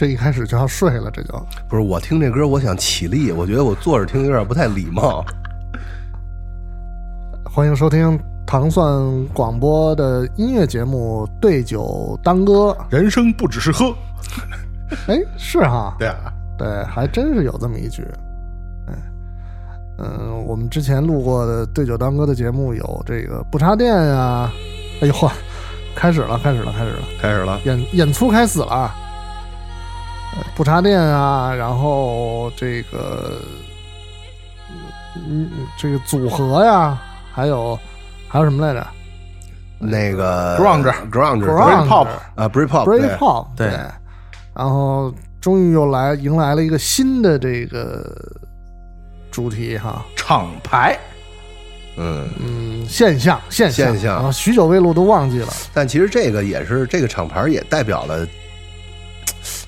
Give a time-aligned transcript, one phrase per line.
[0.00, 1.46] 这一开始就要睡了，这就。
[1.68, 5.22] 不是我听这歌，我想起立，我觉得我坐着听有点不太礼貌。
[7.44, 8.88] 欢迎收听糖蒜
[9.34, 12.74] 广播的音乐节目《对酒当歌》。
[12.88, 13.94] 人生不只是喝，
[15.06, 18.02] 哎，是哈，对啊，对，还真是有这么一句。
[18.88, 18.94] 哎，
[19.98, 24.50] 嗯，我们之前录过的《对酒当歌》的节目有这个不插电呀，
[25.02, 25.30] 哎呦嚯，
[25.94, 28.90] 开始了，开始了，开始了，开始了，演演出开始了
[30.54, 33.40] 不插电啊，然后这个，
[35.16, 36.98] 嗯，这个组合呀，
[37.32, 37.78] 还有
[38.28, 38.86] 还有什么来着？
[39.78, 41.88] 那个 Grunge grunge？Grunge。
[41.88, 43.68] Pop 啊，Britpop，Britpop，对。
[43.68, 43.78] 对，
[44.54, 48.04] 然后终于又来迎来了一个新的这个
[49.30, 50.98] 主题哈，厂牌。
[51.96, 53.92] 嗯，嗯，现象现象。
[53.92, 54.24] 现象。
[54.24, 58.26] 啊，许久未录都忘记了，但其实这个也是这个厂牌也代表了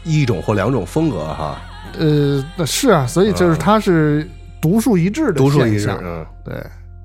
[0.05, 1.61] 一种或两种风格哈，
[1.99, 4.29] 呃，那是啊，所以就是它是
[4.61, 5.89] 独树一帜的独树一帜
[6.45, 6.55] 对，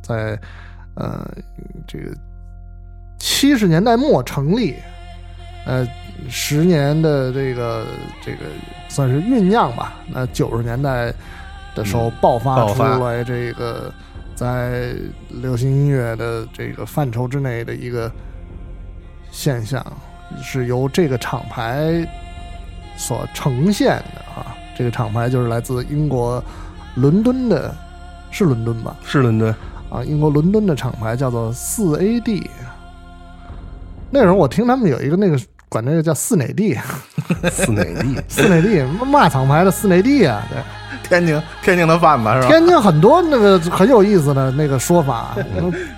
[0.02, 0.40] 在
[0.96, 1.28] 呃
[1.88, 2.12] 这个
[3.20, 4.76] 七十年代末成立，
[5.66, 5.88] 呃
[6.28, 7.86] 十年的这个
[8.26, 8.40] 这个
[8.90, 9.94] 算是酝酿吧。
[10.08, 11.14] 那九十年代
[11.76, 13.94] 的时候嗯爆发出来这个
[14.36, 14.96] 在
[15.30, 18.12] 流行音乐的这个范畴之内的一个
[19.32, 19.86] 现象，
[20.42, 22.08] 是由这个厂牌
[22.98, 24.54] 所呈现的啊。
[24.78, 26.44] 这个厂牌就是来自英国
[26.96, 27.74] 伦敦的，
[28.30, 28.96] 是伦敦吧？
[29.04, 29.50] 是伦敦，
[29.90, 32.48] 啊，英国伦敦的厂牌叫做四 AD。
[34.10, 36.78] 那时候我听他们有一个那个管那个叫四哪地，
[37.52, 38.22] 四哪地？
[38.28, 40.46] 四哪地嘛厂牌的四哪地啊？
[40.50, 40.60] 对，
[41.10, 42.48] 天津天津的贩子是吧？
[42.48, 45.36] 天津很多那个很有意思的那个说法，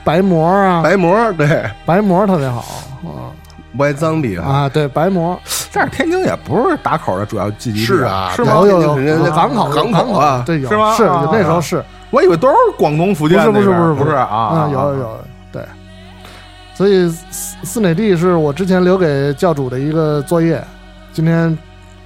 [0.03, 2.61] 白膜啊，白膜对白膜特别好
[3.03, 3.29] 啊
[3.77, 5.39] ，White Zombie 哈，啊，对白膜
[5.71, 8.61] 但是天津也不是打口的主要聚集地是，啊，是吗？
[8.61, 15.19] 对有有有人家港口港港口啊，对有是吗啊是那时候是我以为都是广东福建那边，不是不是不是不是啊啊，有有有
[15.51, 15.61] 对，
[16.73, 20.63] 所以四四哪地是我之前留给教主的一个作业，
[21.13, 21.55] 今天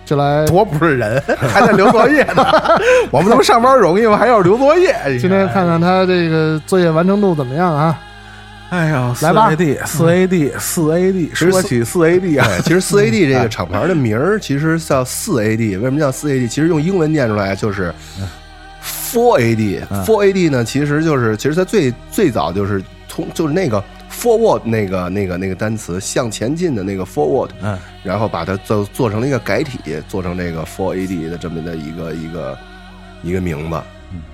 [0.06, 2.46] 就来多不是人，还在留作业呢。
[3.10, 4.18] 我们他妈上班容易吗？
[4.18, 4.94] 还要留作业？
[5.18, 7.98] 今天看看他这个作业完成度怎么样啊？
[8.74, 9.52] 哎呀，来吧。
[9.52, 16.48] 四 AD 四 AD 四 AD，实说起四 AD 啊，其实四 AD 这个厂牌的名儿其实叫四 AD，为什么叫四 AD？
[16.48, 17.94] 其实用英文念出来就是
[18.84, 19.84] four AD。
[19.92, 20.04] 嗯。
[20.04, 32.58] four AD 呢，其实就是其实它最最早就是从就是那个 forward 那个那个那个单词向前进的那个 forward，嗯，然后把它做做成了一个改体，做成这个 four AD 的这么的一个一个
[33.22, 33.80] 一个名字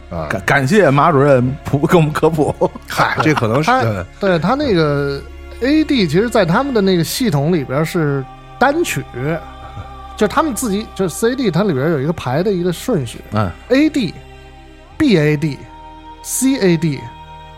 [0.10, 0.28] 啊。
[0.30, 2.54] 感感谢马主任普给我们科普。
[2.88, 3.72] 嗨，这可能是
[4.20, 5.22] 对他那个
[5.62, 8.24] AD，其实在他们的那个系统里边是
[8.58, 9.04] 单曲，
[10.18, 14.14] 就他们自己就是 CD，它里边有一个排的一个顺序嗯，，AD、
[14.98, 15.58] BAD、
[16.26, 17.00] CAD、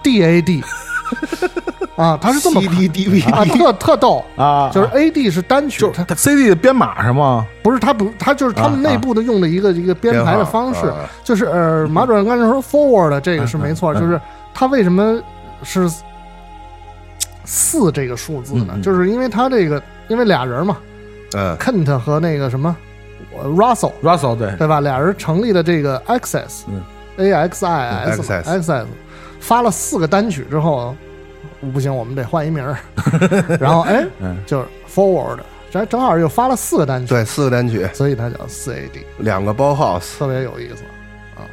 [0.03, 0.63] DAD
[2.01, 4.25] 啊，它是这么 CD DVD 啊，特特逗。
[4.35, 7.45] 啊，就是 A D 是单曲，它就是 CD 的编码是吗？
[7.63, 10.91] 不是它不，它就是他们啊内部的用的一个一个编排的方式
[11.23, 14.19] 就是呃，马主任刚才说 forward 这个是没错，就是
[14.53, 15.22] 它为什么
[15.63, 15.89] 是
[17.45, 20.78] 四这个数字呢就是因为它这个因为俩人嘛
[21.33, 22.75] 嗯，Kent 和那个什么
[23.38, 24.79] 呃 Russell Russell 对，对吧？
[24.81, 26.81] 俩人成立了这个 Access 嗯。
[27.18, 28.85] A X I S Access
[29.39, 30.95] 发了四个单曲之后，
[31.69, 32.77] 不行，我们得换一名儿，
[33.59, 34.38] 然后哎，嗯。
[34.45, 35.39] 就是 Forward，
[35.69, 40.83] 这正好又发了四个单曲，对，四个单曲，所以它叫四 AD，两个包 house，特别有意思
[41.35, 41.45] 啊。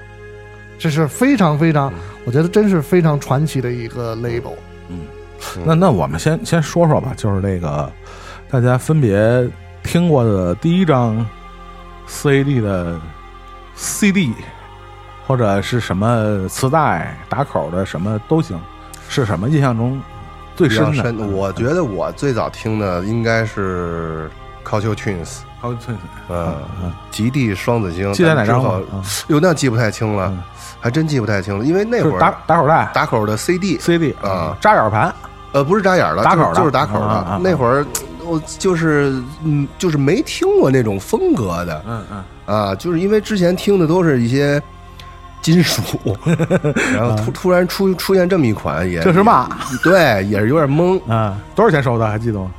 [0.78, 1.92] 这是非常非常，
[2.24, 4.54] 我觉得真是非常传奇的一个 label。
[4.88, 5.00] 嗯。
[5.64, 7.90] 那那我们先先说说吧，就是这个
[8.50, 9.48] 大家分别
[9.82, 11.24] 听过的第一张
[12.06, 13.00] 四 AD 的
[13.76, 14.32] CD，
[15.26, 18.60] 或者是什么磁带打口的什么都行，
[19.08, 20.00] 是什么印象中
[20.54, 21.02] 最深的？
[21.02, 21.32] 深。
[21.32, 24.30] 我觉得我最早听的应该是
[24.64, 25.94] Culture Twins，好，对
[26.28, 28.12] 嗯嗯，极地双子星。
[28.12, 28.80] 记得哪张之后
[29.28, 30.42] 哟，那记不太清了嗯，
[30.80, 35.12] 还真记不太清了，因为那会儿打打口袋打口的 CD，CD 啊扎眼盘，
[35.52, 37.40] 呃，不是扎眼儿的，打口的就是打口的。
[37.42, 37.84] 那会儿
[38.24, 44.62] 我就是嗯，就是没听过那种风格的嗯嗯，啊，就是因为之前听的都是一些。
[45.40, 45.82] 金属，
[46.94, 49.48] 然后突突然出出现这么一款，也这是嘛？
[49.82, 51.00] 对，也是有点懵。
[51.10, 52.06] 啊，多少钱收的？
[52.06, 52.50] 还记得吗？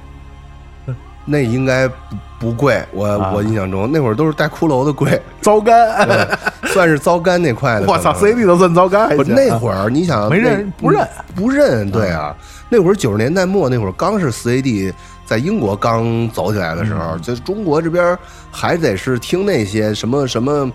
[1.25, 1.95] 那应该不
[2.39, 3.31] 不贵，我啊。
[3.35, 3.91] 我印象中。
[3.91, 6.27] 那会儿都是带骷髅的贵，糟干，
[6.67, 7.85] 算是糟干那块的。
[7.91, 11.07] 我操可能，CD 都算糟干，那会儿，你想没认不认。
[11.35, 12.35] 不认，对啊，
[12.69, 14.91] 那会儿九十年代末那会儿刚是 CAD
[15.23, 17.21] 在英国刚走起来的时候，嗯。
[17.21, 18.17] 就中国这边
[18.49, 20.71] 还得是听那些什么什么，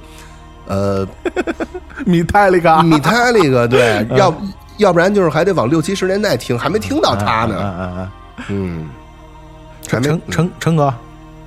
[0.66, 1.06] 呃，
[2.06, 4.16] 米泰利嘎，米泰利个，对，嗯。
[4.16, 4.34] 要
[4.78, 8.10] 要不然就是还得往六七十年代听，还没听到他呢，嗯嗯嗯
[8.48, 8.88] 嗯，
[9.88, 10.92] 还陈没陈陈陈哥，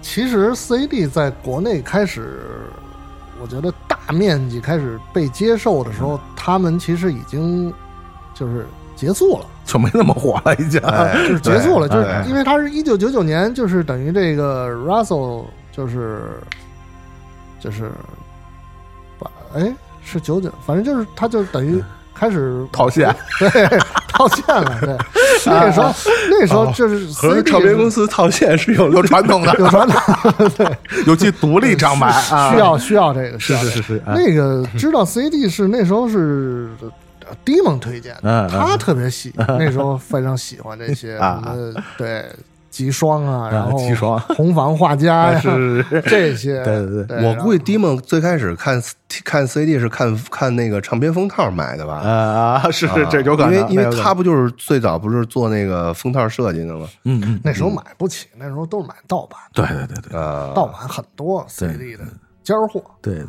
[0.01, 2.39] 其实 CAD 在国内开始，
[3.41, 7.73] 我觉得大面积开始被接受的时候，他们其实已经
[8.33, 8.65] 就是
[8.95, 10.79] 结束了，就没那么火了，已经。
[10.81, 15.43] 哎 就是结束了，就是因为他是一九九九年，就是等于这个 Russell
[15.73, 16.21] 就是
[17.59, 18.26] 就是把
[19.55, 19.73] 哎
[20.03, 21.83] 是九九，反正就是他就等于
[22.13, 24.97] 开始套现，对 套现了，对，
[25.45, 25.93] 那个时候
[26.29, 36.69] 那时候就是和唱片公司套现是有 有传统的，有传统， 对，尤其独立张牌啊，需要需要这个，是是是是，哎那个知道 CD 是那时候是
[37.29, 41.19] 呃 Demon 推荐的，他特别喜，那时候非常喜欢这些
[41.97, 42.25] 对
[42.77, 44.19] 极霜啊，然后极霜。
[44.37, 46.01] 红房画家呀，是是是。
[46.07, 47.25] 这些，对对对。
[47.25, 48.79] 我估计 Dimon 最开始看
[49.25, 52.01] 看 CD 是看看那个唱片封套买的吧？
[52.03, 56.87] 呃啊，是啊这有可能，因为因为他不就是最早不是做那个封套设计的吗？
[57.05, 60.19] 嗯嗯，那时候买不起，那时候都是买盗版，对对对对。
[60.19, 62.03] 啊，盗版很多 CD 的
[62.43, 62.79] 尖儿货。
[63.01, 63.25] 对。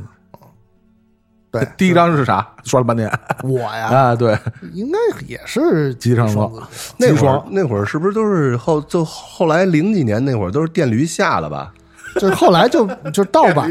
[1.50, 2.46] 对，第一张是啥？
[2.64, 3.10] 说了半天
[3.42, 4.36] 我呀， 啊，对，
[4.74, 6.66] 应该也是机上双说子
[6.98, 11.72] 那会儿那会儿是不是都是后就后来零几年那会儿都是电驴下了吧？
[12.18, 13.70] 就是后来就就盗版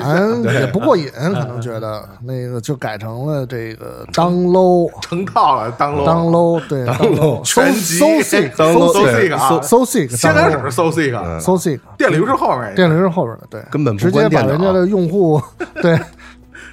[0.53, 9.61] 也不过瘾，可能觉得那个就改成了这个当 low 成套了，当楼当 low 对当 low 全集 so sick 当 so low，so sick sick 啊
[9.61, 15.41] so sick 先开始是 so sick，so sick 电驴是后面，电驴是后边的，对，根本不直接把人家的用户
[15.81, 15.99] 对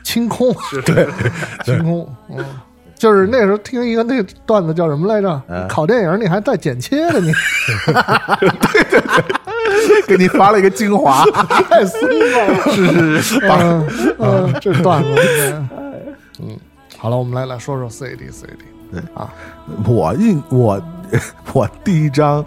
[0.05, 0.55] 清空，
[0.87, 1.09] 对
[1.65, 2.45] 清空，嗯。
[2.97, 5.43] 就是那时候听一个那段子叫什么来着？
[5.49, 7.33] 嗯考电影你还带剪切的，你
[8.71, 11.25] 对对对给你发了一个精华，
[11.69, 12.63] 太孙子了。
[12.71, 13.87] 是是是，嗯
[14.21, 15.09] 嗯，这段子。
[16.41, 16.57] 嗯，
[16.97, 18.17] 好了，我们来来说说 CAD。
[18.93, 19.29] 对啊，
[19.87, 20.81] 我印我
[21.53, 22.47] 我第一张，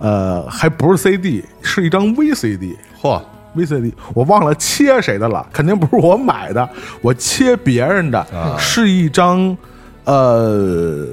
[0.00, 2.76] 呃，还不是 CD，是一张 VCD。
[3.00, 3.22] 嚯，
[3.56, 6.68] VCD，我忘了切谁的了，肯定不是我买的，
[7.00, 8.24] 我切别人的，
[8.58, 9.56] 是一张
[10.04, 11.06] 呃，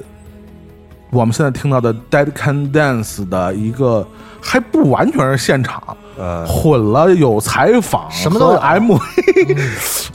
[1.10, 4.06] 我们现在听到的《Dead Can Dance》的一个，
[4.40, 9.00] 还不完全是现场，呃，混了有采访，什么都有 MV，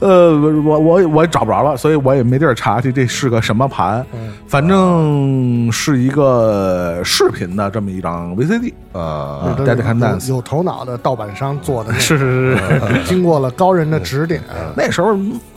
[0.00, 0.32] 呃，
[0.64, 4.04] 我我我也找不着了，所以我也没地儿查去这是个什么盘，
[4.46, 13.04] 反正是一个视频的这么一张 VCD 啊，啊这都是，Dead Can 有 Dance，有头脑的盗版商做的那个， 是是是是。
[13.04, 14.40] 经过了高人的指点。
[14.76, 15.16] 那时候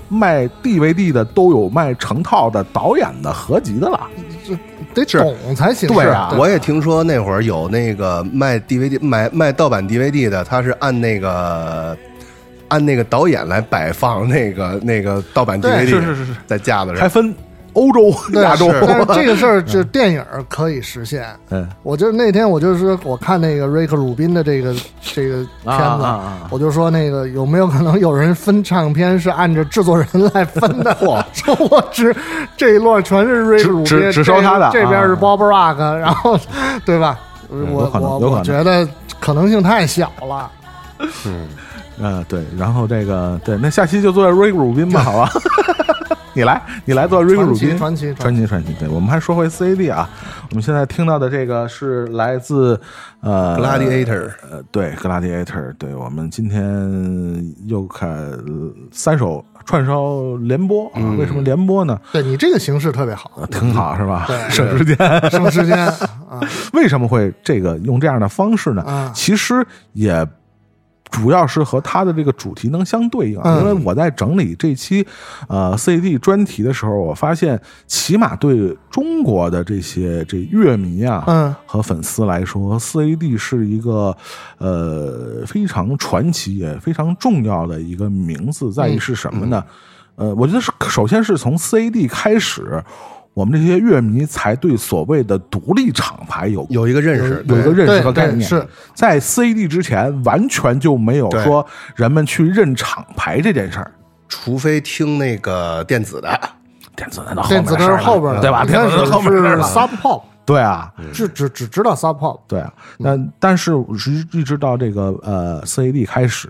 [0.09, 3.99] 卖 DVD 的都有卖成套的导演的合集的了，
[4.93, 5.89] 得懂才行。
[5.89, 11.97] 对啊我也听说那会儿有那个卖 DVD 卖卖盗版 DVD 的，他是按那个
[12.67, 16.99] 按那个导演来摆放那个那个盗版 DVD，是是是是在架子上。
[16.99, 17.33] 还分
[17.73, 18.71] 欧洲、对亚洲。
[18.87, 21.25] 但是 这个事儿，就电影可以实现。
[21.49, 30.93] 嗯，我就那天我就是我看那个瑞克鲁宾的这个这个片啊子，我就说那个有没有可能有人分唱片是按照制作人来分的？
[31.01, 32.15] 嚯， 说我只
[32.57, 36.39] 这一摞全是瑞克鲁宾，只只只收他的这这边是啊 Bob Rock，然后
[36.85, 37.19] 对吧？
[37.49, 38.87] 我我我觉得
[39.19, 40.49] 可能性太小了。
[41.99, 45.29] 嗯，对，然后这个对，那下期就做瑞克鲁宾吧，好吧？
[46.35, 48.73] 你来，你来做瑞克鲁宾，传奇传奇传奇，传奇。
[48.79, 50.09] 对，我们还说回 CAD 啊，
[50.49, 52.79] 我们现在听到的这个是来自
[53.21, 61.99] 呃 Gladiator 呃，对，Gladiator，对我们今天又看呃三首串烧联播啊，为什么联播呢？
[62.11, 64.25] 对你这个形式特别好，呃挺好是吧？
[64.27, 64.97] 对 省时间。
[65.29, 65.77] 省时间
[66.27, 66.41] 啊。
[66.73, 68.81] 为什么会这个用这样的方式呢？
[68.81, 69.63] 啊其实
[69.93, 70.25] 也
[71.13, 75.05] 主要是和它的这个主题能相对应因为我在整理这期
[75.47, 84.17] 呃 CAD 专题的时候，我发现起码对中国的这些这乐迷啊，嗯和粉丝来说，CAD 是一个
[84.57, 89.63] 呃非常传奇也非常重要的一个名字，在于是什么呢？
[90.15, 92.83] 呃，我觉得是首先是从 CAD 开始。
[93.33, 98.47] 我们这些乐迷才对所谓的独立厂牌有有一个认识，有一个认识和概念。
[98.47, 98.65] 是。
[98.93, 103.91] 在 CD 之前，完全就没有说人们去认厂牌这件事儿。
[104.29, 106.39] 除非听那个电子的，
[106.95, 108.65] 电子的到后电子的是后边的，对吧？
[108.65, 113.73] 电子的后面的是了 Sub Pop，对啊，只只只知道 Sub Pop，对啊，那但是
[114.07, 116.49] 一一直到这个呃 CAD 开始，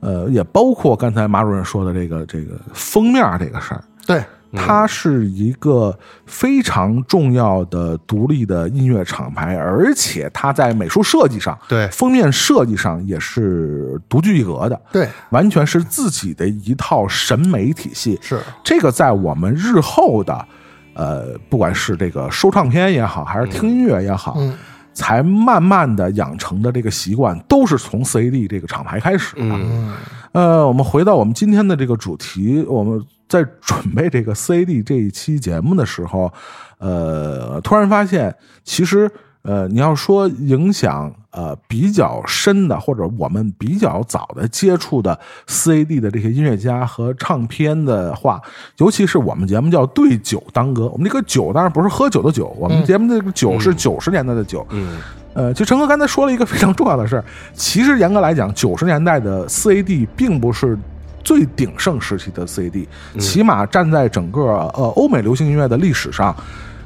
[0.00, 11.86] 呃，也包括刚才马主任说的这个这个封面这个事儿，对，它是一个非常重要的独立的音乐厂牌，而且它在美术设计上，对。
[11.88, 18.18] 封面设计上也是独具一格的，对，完全是自己的一套审美体系。
[18.22, 18.40] 是。
[18.64, 20.46] 这个在我们日后的，
[20.94, 24.54] 呃，不管是这个收唱片也好，还是听音乐也好，嗯。
[24.94, 29.42] 才慢慢的养成的这个习惯，都是从 CAD 这个厂牌开始的。
[29.42, 29.94] 嗯。
[30.32, 36.32] 呃，我们回到我们今天的这个主题，我们在准备这个 CAD 这一期节目的时候，
[36.78, 39.10] 呃，突然发现，其实
[39.42, 48.40] 呃，你要说影响呃比较深的，或者我们比较早的接触的 CAD 的这些音乐家和唱片的话，
[48.78, 54.98] 尤其是我们节目叫对酒当歌，我们这个酒当然不是喝酒的酒，我们节目这个酒是九十年代的酒，嗯。
[55.34, 60.76] 呃，就陈哥刚才说了一个非常重要的事儿，其实严格来讲，九十年代的 CAD 并不是
[61.22, 62.86] 最鼎盛时期的 CAD，、
[63.18, 66.34] 起码站在整个呃欧美流行音乐的历史上，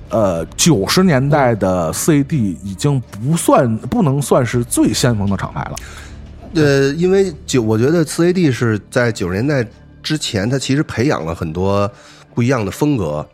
[0.09, 5.77] 呃，九十年代的 CAD 已经不算不能算是最先锋的厂牌了。
[6.55, 9.67] 呃，因为九，我觉得 CAD 是在九十年代
[10.03, 11.91] 之前，它其实培养了很多
[12.35, 13.27] 不一样的风格，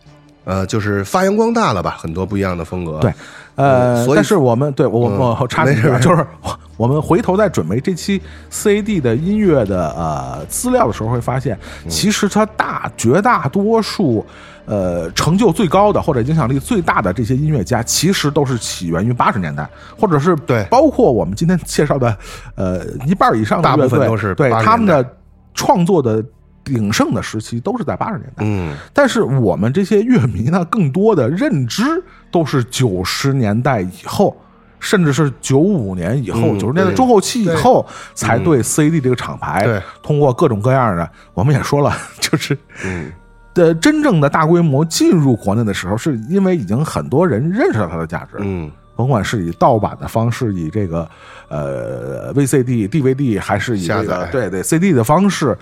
[0.49, 2.99] 呃，就是发扬光大了吧，很多不一样的风格。
[3.01, 3.13] 对，
[3.55, 8.19] 呃，所以但是我们对我嗯我我插一句啊，就是我我们回头在准备这期
[8.51, 11.91] CAD 的音乐的呃资料的时候，会发现，嗯。
[11.91, 14.25] 其实它大绝大多数
[14.65, 19.69] 呃成就最高的或者影响力最大的这些音乐家，其实都是起源于八十年代，
[20.01, 20.65] 或者是对。
[20.71, 22.17] 包括我们今天介绍的
[22.55, 25.07] 呃一半以上的大部分都是对80他们的
[25.53, 26.25] 创作的
[26.69, 28.45] 鼎盛的时期都是在八十年代。
[28.45, 31.83] 嗯，但是我们这些乐迷呢，更多的认知
[32.31, 34.37] 都是九十年代以后，
[34.79, 37.85] 甚至是九五年以后，嗯九十、年代中后期以后，
[38.15, 39.83] 才对 CD 这个厂牌，对。
[40.03, 43.11] 通过各种各样的，我们也说了， 就是嗯。
[43.55, 48.71] 的真正的大规模进入国内的时候，是因为已经很多人认识到它的价值，嗯。
[48.95, 51.09] 甭管是以盗版的方式，以这个
[51.49, 55.57] 呃 VCD、DVD，还是以这个对对 CD 的方式，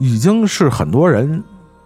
[0.00, 1.42] 已经是很多人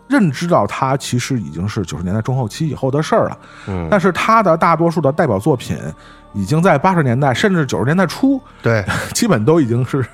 [0.08, 3.38] 认知到他其实已经是九十年代中后期以后的事儿了。
[3.66, 5.76] 嗯，但是他的大多数的代表作品，
[6.32, 10.04] 已经在八十年代甚至九十年代初，对， 基本都已经是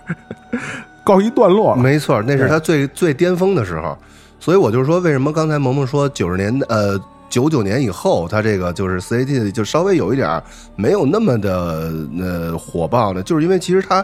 [1.05, 1.83] 告一段落了。
[1.83, 3.97] 没错，那是他最最巅峰的时候。
[4.39, 10.43] 所以我就说，为什么刚才萌萌说九十年代呃九九年以后，他这个就是 CAT 就稍微有一点儿
[10.77, 13.23] 没有那么的呃火爆呢？
[13.23, 14.03] 就是因为其实他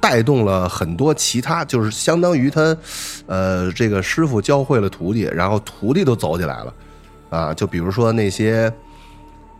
[0.00, 2.76] 带动了很多其他，就是相当于他
[3.26, 6.74] 呃这个师傅教会了徒弟，然后徒弟都走起来了
[7.30, 7.54] 啊。
[7.54, 8.72] 就比如说那些。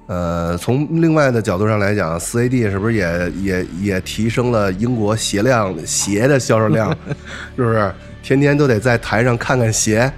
[0.09, 6.97] 呃，从另外的角度上来讲，4AD 是不是也也也提升了英国鞋量鞋的销售量？
[7.57, 7.93] 是不是？
[8.23, 10.09] 天天都得在台上看看鞋。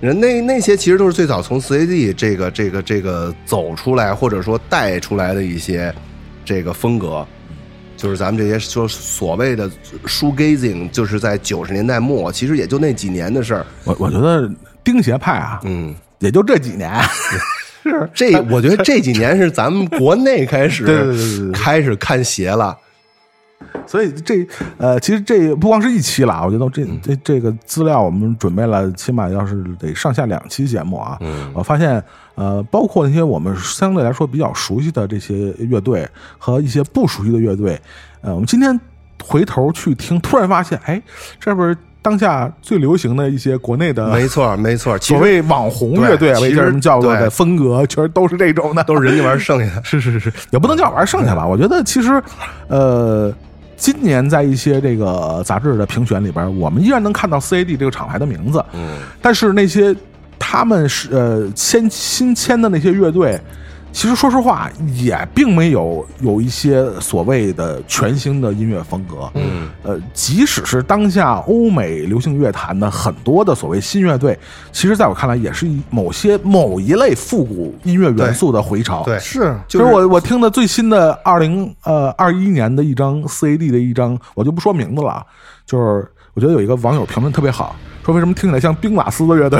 [0.00, 5.92] 人那那些其实都是最早从四 A D 这个这个这个走出来，或者说带出来的一些
[6.44, 7.26] 这个风格，
[8.04, 9.66] 就是咱们这些说所谓的
[10.04, 13.64] shoegazing，就是在九十年代末，其实也就那几年的事儿。
[13.84, 14.46] 我我觉得
[14.84, 16.92] 钉鞋派啊，嗯，也就这几年。
[17.82, 20.84] 是这我觉得这几年是咱们国内开始
[21.54, 22.76] 开始看鞋了。
[23.86, 24.46] 所以这
[24.78, 31.18] 呃，其实这不光是一期了啊，我觉得这这这个资料我们准备了，起码要是得上下两期节目啊。
[31.20, 32.02] 嗯我发现
[32.34, 37.80] 呃，包括那些我们相对来说比较熟悉的这些乐队和一些不熟悉的乐队，
[38.22, 38.78] 呃，我们今天
[39.22, 41.00] 回头去听，突然发现，哎，
[41.38, 44.96] 这不是当下最流行的一些国内的没错，没错。
[45.00, 49.82] 其所谓网红乐队，为什么叫做的风格，其实都是这种的，都是人家玩剩下的。
[49.84, 51.46] 是是是是，也不能叫玩剩下吧。
[51.46, 52.22] 我觉得其实，
[52.68, 53.32] 呃，
[53.76, 59.94] 今年在一些这个杂志的评选里边，我们依然能看到 CAD 这个厂牌的名字，嗯，但是那些
[60.38, 63.40] 他们是呃先新签的那些乐队。
[63.94, 69.30] 其实说实话，也并没有有一些所谓的全新的音乐风格。
[69.34, 74.36] 嗯，呃，即使是当下欧美流行乐坛的很多的所谓新乐队，
[74.72, 79.04] 其实在我看来，也是一某些某一类复古音乐元素的回潮。
[79.04, 85.24] 对，是就是我我听的最新的二零呃二一年的一张 CAD 的一张，我就不说名字了啊，
[85.64, 89.58] 就是我觉得有一个网友评论特别好，说为什么听起来像兵马司的乐队，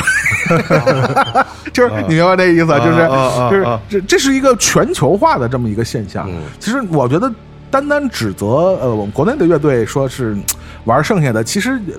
[1.73, 3.09] 就是你明白这意思，就是
[3.51, 6.29] 就是啊这这是一个全球化的这么一个现象。
[6.29, 6.43] 嗯。
[6.59, 7.33] 其实我觉得
[7.71, 8.47] 单单指责
[8.81, 10.43] 呃我们国内的乐队说是嗯
[10.85, 11.95] 玩剩下的，其实呃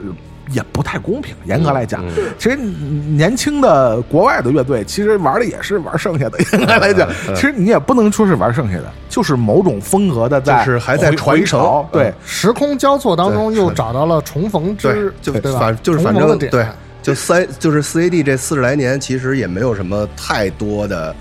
[0.51, 1.35] 也不太公平。
[1.45, 6.37] 严格来讲，嗯其实年轻的国外的乐队，其实玩的也是玩剩下的。
[6.53, 15.59] 严格来讲，嗯其实你也不能说是玩剩下的，就是某种风格的在就是还在传承对，时空交错当中又找到了重逢对之，，就对吧？
[15.59, 16.67] 反就是反重逢的点正对，
[17.01, 21.15] 就三就是四 AD 这四十来年，其实也没有什么太多的，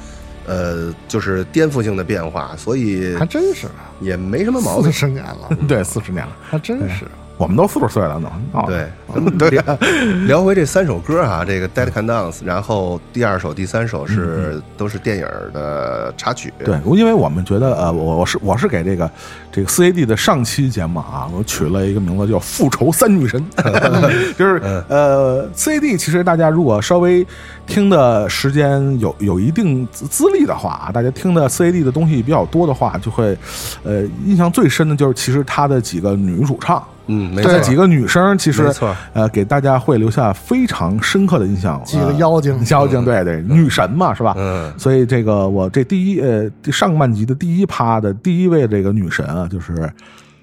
[0.47, 3.67] 呃，就是颠覆性的变化，所以还真是
[4.01, 4.93] 也没什么毛四病。
[4.93, 7.05] 十年了， 对，四十年了，还真是。
[7.37, 8.31] 我们都四十岁了呢。
[8.67, 8.87] 对
[9.39, 9.63] 对，对，
[10.27, 16.53] 聊回这三首歌啊，这个《Dead Can Dance》，然后第二首、第三首是都是电影的插曲。
[16.65, 19.11] 对，因为我们觉得，呃，我我是我是给这个
[19.51, 23.45] 这个 CAD 的上期节目啊，我取了一个名字叫“复仇三女神”，
[24.39, 27.27] 就是呃，CAD 其实大家如果稍微
[27.67, 33.37] 听的时间有有一定资资历的话啊，大家听的 CAD 的东西比较多的话，就会
[33.83, 36.83] 呃印象最深的就是其实他的几个女主唱。
[37.07, 41.83] 嗯，没错，这几个女生其实没错呃，给大家会留下非常深刻的印象。
[41.85, 44.35] 几个呃妖精妖精，对对，女神嘛，是吧？
[44.39, 49.91] 嗯所以这个我这第一呃上半集的第一趴的第一位这个女神啊，就是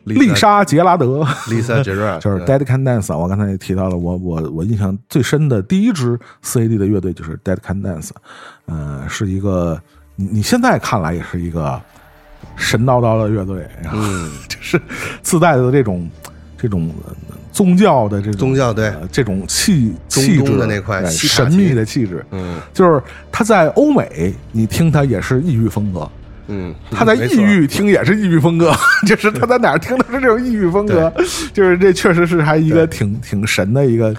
[0.04, 3.18] 丽莎杰拉德，Lisa Gerrard 就是 Dead Can Dance 啊。
[3.18, 8.10] 我刚才也提到了，我我我印象最深的第一支 CAD 的乐队就是 Dead Can Dance，
[8.66, 9.80] 呃，是一个
[10.16, 11.80] 你你现在看来也是一个
[12.56, 14.82] 神叨叨的乐队，然后嗯， 就是
[15.22, 16.10] 自带的这种
[16.62, 17.14] 这种呃
[17.52, 18.90] 宗教的这种宗教对。
[18.90, 22.60] 呃这种气中气质的那块神秘的气质，嗯。
[22.74, 23.02] 就是
[23.32, 26.10] 他在欧美你听他也是异域风格。
[26.48, 28.74] 嗯，他在异域听也是异域风格，
[29.08, 31.12] 就是他在哪儿听都是这种异域风格，
[31.54, 34.14] 就是这确实是还一个挺挺神的一个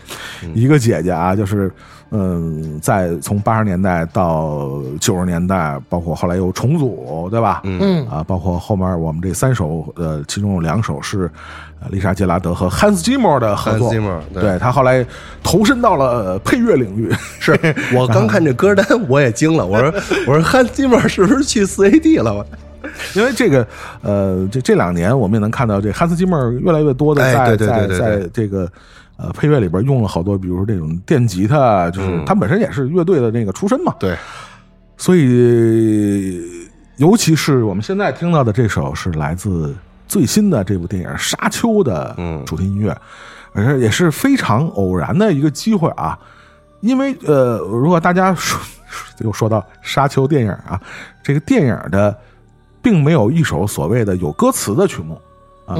[0.54, 1.70] 一个姐姐啊，就是
[2.14, 7.62] 嗯，在从八十年代到九十年代，包括后来又重组，对吧？
[7.64, 11.30] 嗯啊，包括后面我们这三首，呃，其中有两首是
[11.80, 15.04] 呃丽莎杰拉德和汉斯季默的合作 Hans Zimmer，对对他后来
[15.42, 17.58] 投身到了呃配乐领域，是
[17.94, 19.64] 我刚看这歌单，我也惊了。
[19.64, 19.90] 我说
[20.26, 22.34] 我说汉斯基默是不是去四 AD 了？
[22.34, 22.46] 我
[23.14, 23.66] 因为这个，
[24.02, 28.68] 呃，这这两年我们也能看到，这汉斯季默越来越多的哎在、对对对对在在这个
[29.22, 32.24] 呃配乐里边用了好多，比如说这种电吉他，就是嗯。
[32.26, 34.16] 他本身也是乐队的那个出身嘛，对，
[34.96, 36.42] 所以
[36.96, 39.74] 尤其是我们现在听到的这首是来自
[40.08, 42.42] 最新的这部电影《沙丘》的嗯。
[42.44, 42.96] 主题音乐，
[43.52, 46.18] 而且也是非常偶然的一个机会啊，
[46.80, 48.60] 因为呃，如果大家说
[49.24, 50.80] 又说到《沙丘》电影啊，
[51.22, 52.16] 这个电影的
[52.82, 55.20] 并没有一首所谓的有歌词的曲目。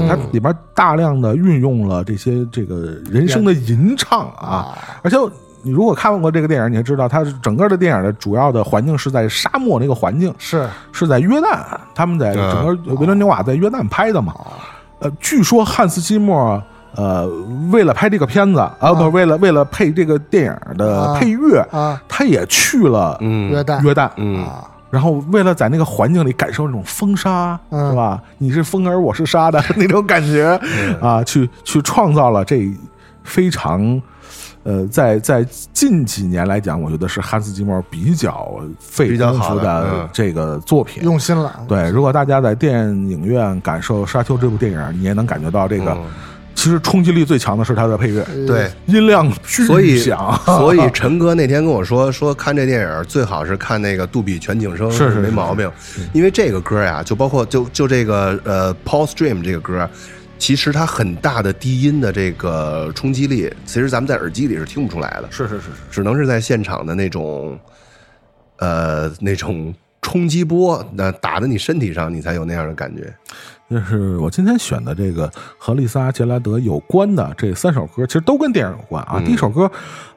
[0.09, 5.16] 它里边大量的运用了这些这个人声的吟唱啊，而且
[5.62, 10.68] 你如果看过这个电影，你会知道，它整个的电影的主要的环境是在沙漠那个环境，是。
[10.90, 14.35] 是在约旦，他们在整个维伦纽瓦在约旦拍的嘛。
[14.98, 16.61] 呃，据说汉斯季默
[16.96, 17.28] 呃
[17.70, 21.18] 为了拍这个片子啊，不，为了为了配这个电影的啊。
[21.18, 23.48] 配乐，啊，他也去了嗯。
[23.50, 23.83] 约旦。
[23.83, 24.44] 约旦，嗯。
[24.44, 28.22] 啊，然后为了在那个环境里感受那种风沙，嗯是吧？
[28.37, 30.61] 你是风儿，我是沙的 那种感觉
[31.00, 32.70] 啊，去去创造了这
[33.24, 34.00] 非常。
[34.64, 41.02] 呃，在在近几年来讲，我觉得是汉斯季默比较费功夫的嗯这个作品。
[41.02, 41.52] 用心了。
[41.66, 46.05] 对，如果大家在电影院感受《沙丘》这部电影，你也能感觉到这个，嗯
[46.54, 50.38] 其实冲击力最强的是它的配乐，呃对，音量巨所以响。
[50.46, 55.70] 所以陈哥那天跟我说，说看这电影最好是看那个杜比全景声，是是是没毛病。
[56.12, 59.88] 因为这个歌呀，就包括就就这个呃 Paul Stream 这个歌，
[60.38, 67.58] 其实它很大的低音的这个冲击力，其实咱们在耳机里是听不出来的，是是是是，只能是在现场的那种
[68.58, 73.12] 呃那种冲击波，那打在你身体上，你才有那样的感觉。
[73.72, 79.14] 就是我今天选的这个和丽莎杰拉德有关的这三首歌，其实都跟电影有关啊。
[79.16, 79.70] 嗯第一首歌，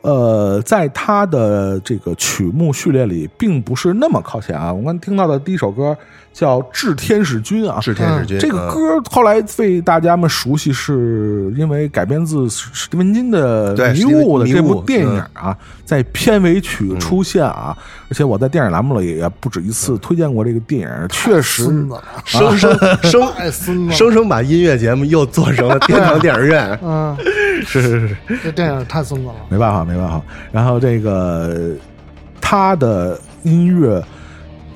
[0.06, 4.72] 呃，在他的这个曲目序列里，并不是那么靠前啊。
[4.72, 5.98] 我们听到的第一首歌
[6.32, 17.76] 叫《致天使君》啊，致天使君，这个嗯歌后来被大家们熟悉，是因为改编自史蒂文金的《迷雾》的这部电影啊，在片尾曲出现啊，
[18.08, 21.90] 而且我在电影栏目里也不止一次推荐过这个电影，确实生
[22.26, 22.56] 生
[23.02, 23.96] 生太孙子。
[23.96, 26.78] 生生把音乐节目又做成了天堂电影院。
[26.84, 27.18] 嗯，
[27.66, 29.34] 是是是，这电影太孙子了。
[29.50, 30.22] 没办法没办法。
[30.52, 31.72] 然后这个
[32.40, 34.04] 他的音乐。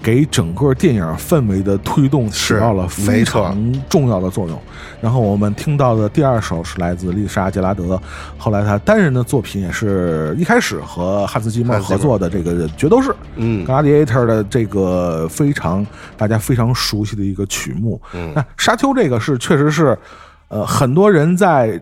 [0.01, 3.53] 给整个电影氛围的推动起到了非常
[3.89, 4.57] 重要的作用。
[5.01, 8.01] 然后我们听到的第二首是来自丽莎杰拉德，
[8.37, 18.01] 后来他单人的作品也是一开始和汉斯季默汉斯季默合作的这个《决斗士》嗯 Gladiator 的这个非常大家非常熟悉的一个曲目。
[18.13, 19.99] 嗯那沙丘这个是确实是，
[20.47, 21.77] 呃，很多人在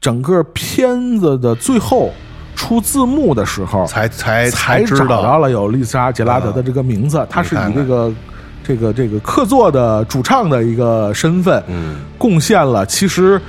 [0.00, 2.12] 整个片子的最后
[2.58, 5.22] 出字幕的时候，才才才找知道。
[5.22, 8.12] 到了有丽莎·杰拉德的这个名字，他是以这个
[8.64, 12.84] 这个这个客座的主唱的一个身份，嗯，贡献了。
[12.84, 13.40] 其实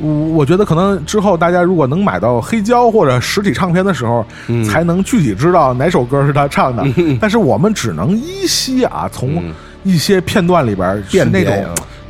[0.00, 4.64] 我我觉得可能之后大家如果能买到黑胶或者实体唱片的时候，嗯。
[4.64, 6.84] 才能具体知道哪首歌是他唱的。
[7.20, 9.52] 但是我们只能依稀啊，从嗯。
[9.84, 11.52] 一些片段里边是那种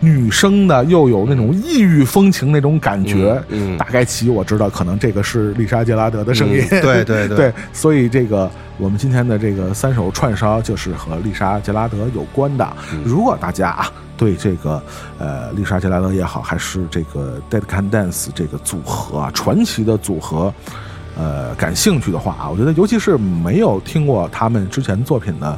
[0.04, 3.40] 女生的，又有那种异域风情那种感觉。
[3.48, 6.60] 嗯嗯大概其我知道，可能这个是丽莎·杰拉德的声音。
[6.72, 12.68] 嗯对对对 对，所以这个我们今天的这个三首串烧就是和丽莎·杰拉德有关的。
[12.92, 14.82] 嗯如果大家啊对这个
[15.18, 20.52] 呃丽莎·杰拉德也好，还是这个 Dead Can Dance 这个组合啊传奇的组合，
[21.16, 25.56] 呃感兴趣的话啊，我觉得尤其是没有听过他们之前作品的。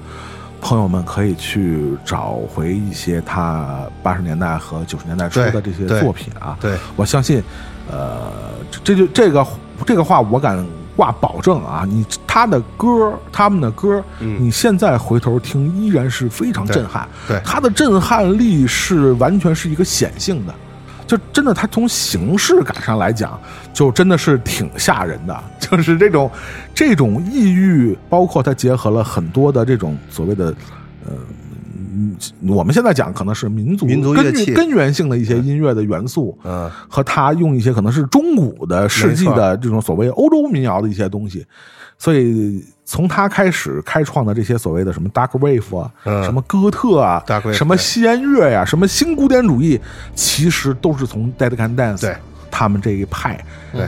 [0.64, 7.44] 朋友们可以去找回一些他八十年代和九十年代初的这些作品啊，对，我相信，
[7.90, 8.33] 呃，
[8.70, 9.46] 这这就这个
[9.85, 11.85] 这个话我敢挂保证啊！
[11.87, 17.07] 你他的歌，他们的歌，嗯你现在回头听依然是非常震撼。
[17.29, 20.55] 对他的震撼力是完全是一个显性的，
[21.06, 23.38] 就真的它从形式感上来讲，
[23.72, 25.44] 就真的是挺吓人的。
[25.60, 26.30] 就是这种
[26.74, 30.46] 这种抑郁，包括它结合了很多的这种所谓的。
[31.06, 31.12] 呃，
[31.96, 32.16] 嗯
[32.48, 41.44] 我们现在讲可能是民族民族根根源性的一些音乐的元素，嗯和他用一些可能是中古的世纪的这种所谓欧洲民谣的一些东西，
[41.98, 49.80] 所以从他开始开创的这些所谓的什么 dark wave 啊，嗯什么哥特啊 wave，什么西安乐呀、什么新古典主义，
[50.14, 52.16] 其实都是从 Dead Can Dance 对
[52.50, 53.42] 他们这一派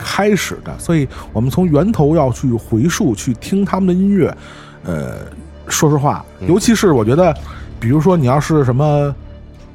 [0.05, 4.35] 开始的，所以我们从源头要去回溯去听他们的音乐，
[4.85, 5.19] 呃，
[5.69, 7.37] 说实话，嗯尤其是我觉得，
[7.79, 9.15] 比如说你要是什么。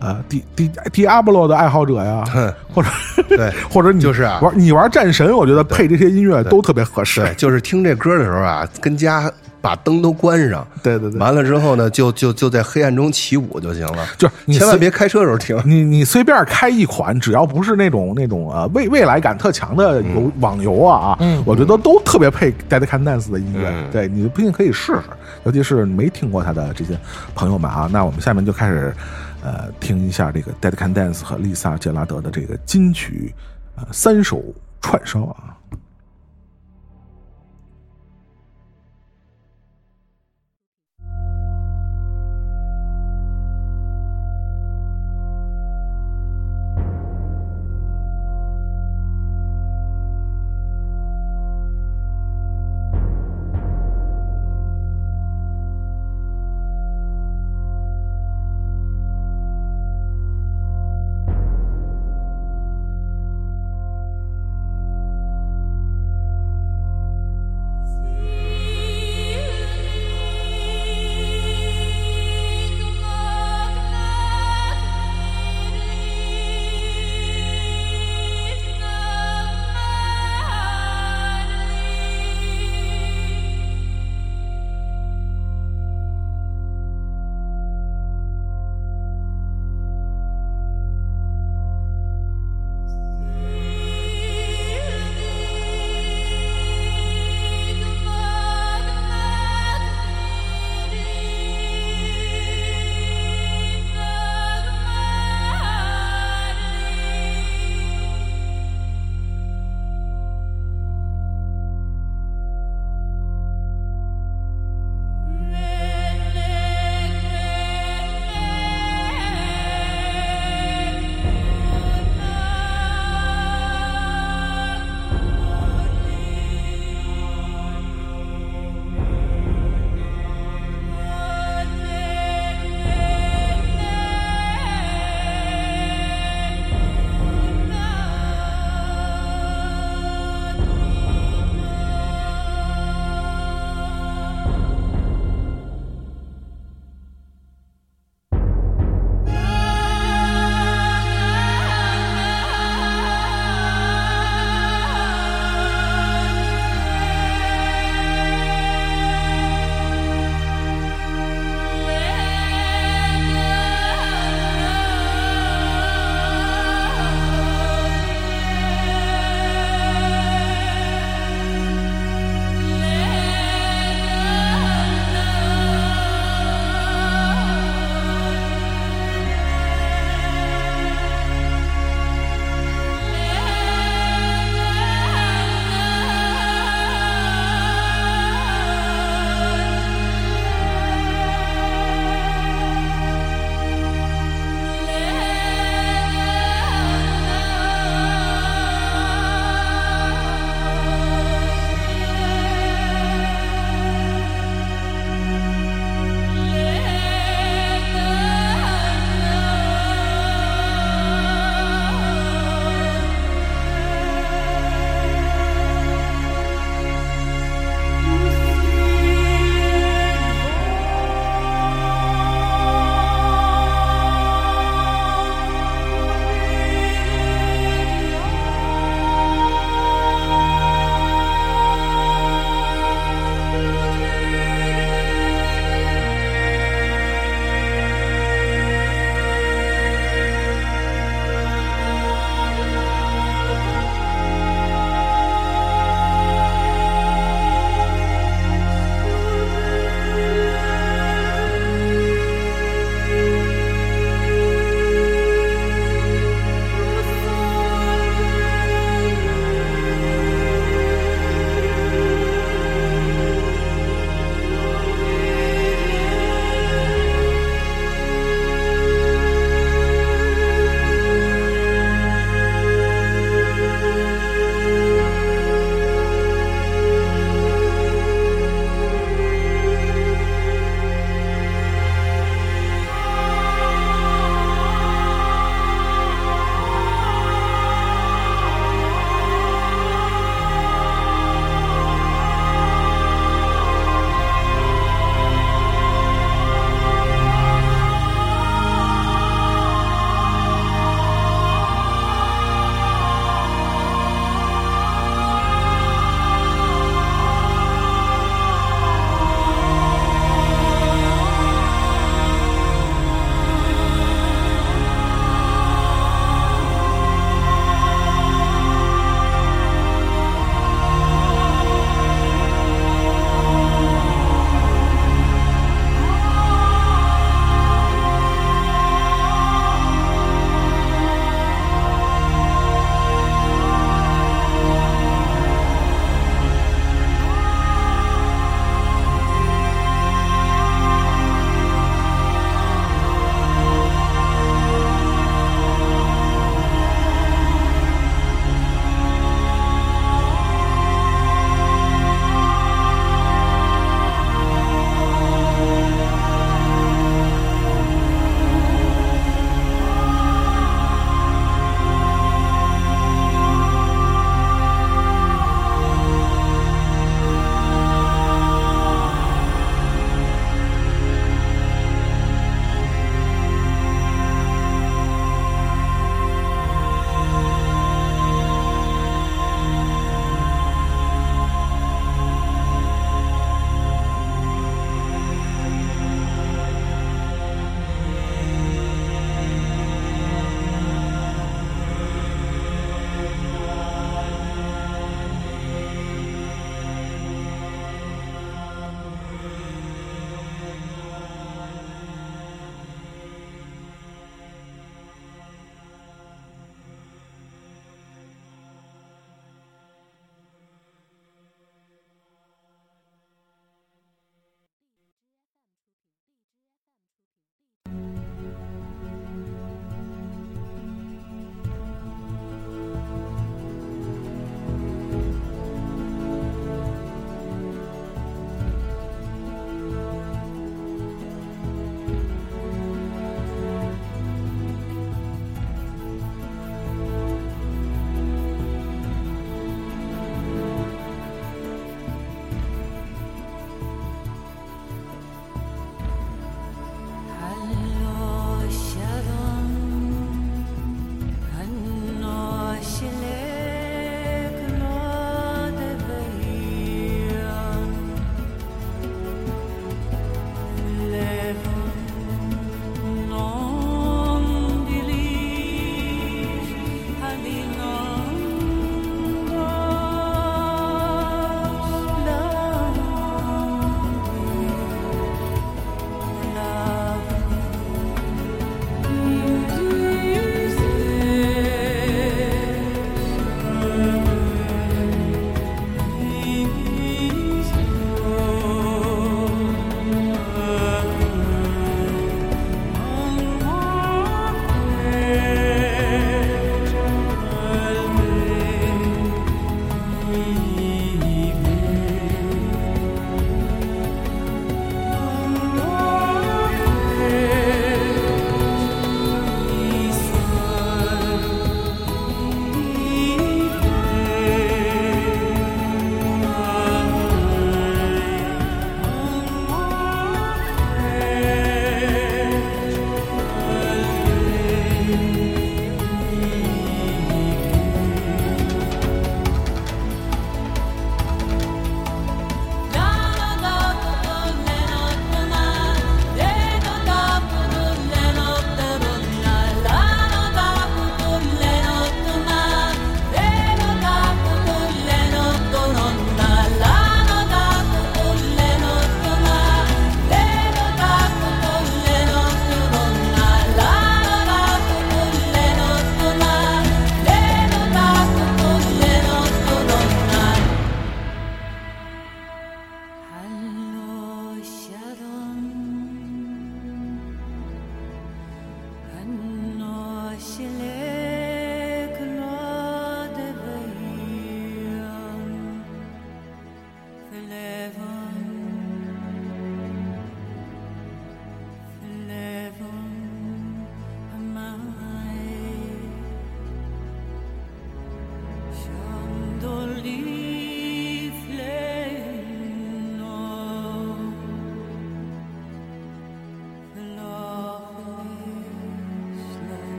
[0.00, 2.88] 呃，迪迪迪阿波罗的爱好者呀，哼或者
[3.28, 7.20] 对 或者你就是啊玩你玩战神，我觉得配这些音乐都特别合适。
[7.20, 15.60] 对，就是听这歌的时候啊，跟家把灯都关上，对对对，完了之后呢，就就就在黑暗中起舞就行了，就是你千万别开车的时候听。
[15.66, 23.68] 你你随便开一款，只要不是那种那种呃未未来感特强的游、网游啊，嗯我觉得都特别配 Dead Can Dance 的音乐。
[23.68, 25.02] 嗯对你不信可以试试，
[25.44, 26.98] 尤其是没听过他的这些
[27.34, 27.86] 朋友们啊。
[27.92, 28.94] 那我们下面就开始
[29.42, 33.34] 呃听一下这个 Dead Can Dance 和丽萨杰拉德的这个金曲
[33.76, 34.42] 呃三首
[34.80, 35.59] 串烧啊。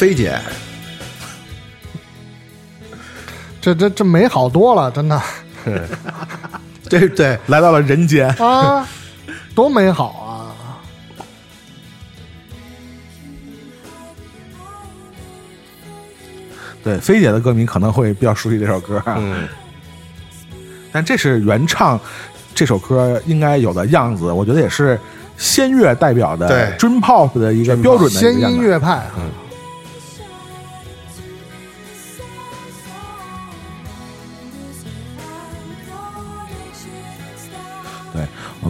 [0.00, 0.34] 菲姐，
[3.60, 5.20] 这这这美好多了，真的
[6.88, 8.26] 对对，来到了人间。
[8.36, 8.88] 啊，
[9.54, 10.56] 多美好啊！
[16.82, 19.46] 对，菲姐的歌迷可能会比较熟悉这首歌，啊嗯，
[20.90, 22.00] 但这是原唱
[22.54, 24.98] 这首歌应该有的样子，我觉得也是
[25.36, 28.56] 仙乐代表的对 Dream Pop 的一个标准的一先个样子。
[28.56, 29.49] 音乐派啊，对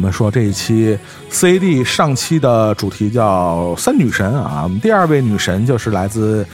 [0.01, 0.99] 们说这一期
[1.31, 6.45] CAD 上期的主题叫三女神啊，我们第二位女神就是来自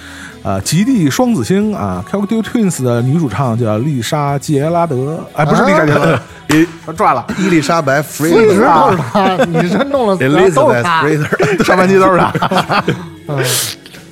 [0.43, 6.21] 呃极地双子星啊 c a l c u t Twins 的女主唱叫丽莎杰拉德，哎，不是丽莎杰拉德，
[6.87, 10.85] 我赚了，伊丽莎白·弗一瑞德直都是她，你真弄了 都是，Elizabeth。
[10.85, 12.85] Fraser， 上半期都是她。
[13.29, 13.45] 嗯，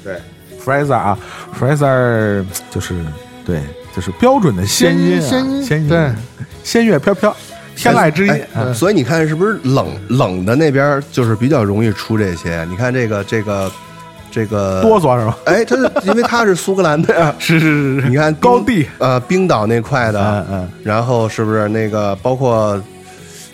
[0.03, 0.19] 对
[0.65, 1.19] ，Fraser 啊
[1.59, 2.95] ，Fraser 就是
[3.47, 3.63] 对，
[3.95, 5.65] 就是标准的仙音、啊，仙音。
[5.65, 6.13] 仙音，对，
[6.65, 7.35] 仙乐飘飘，
[7.77, 8.35] 天籁之音。
[8.75, 12.65] 所以你看，是不是冷冷的那边就是比较容易出这些？
[12.71, 13.71] 你看这个这个
[14.31, 15.37] 这个哆嗦是吧？
[15.45, 17.35] 哎，它是因为它是苏格兰的 呀。
[17.39, 22.81] 是是是是，你看高地，呃，冰岛那块的，嗯嗯，然后是不是那个包括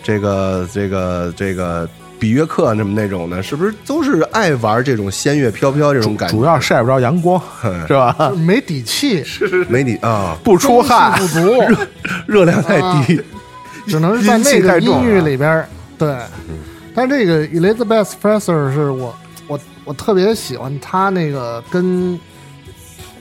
[0.02, 1.86] 这个这个这个
[2.18, 6.36] 比约克那么那种的，是不是都是爱玩这种仙乐飘飘这种感觉？
[6.36, 8.32] 主要晒不着阳光，嗯是吧？
[8.36, 11.62] 没底气，是没底啊，不出汗，不足，
[12.26, 13.20] 热量太低。
[13.90, 15.68] 只能是在那个音域里边儿。
[15.98, 16.16] 对，
[16.94, 19.14] 但这个 Elizabeth Fraser 是我
[19.46, 22.18] 我我特别喜欢他那个跟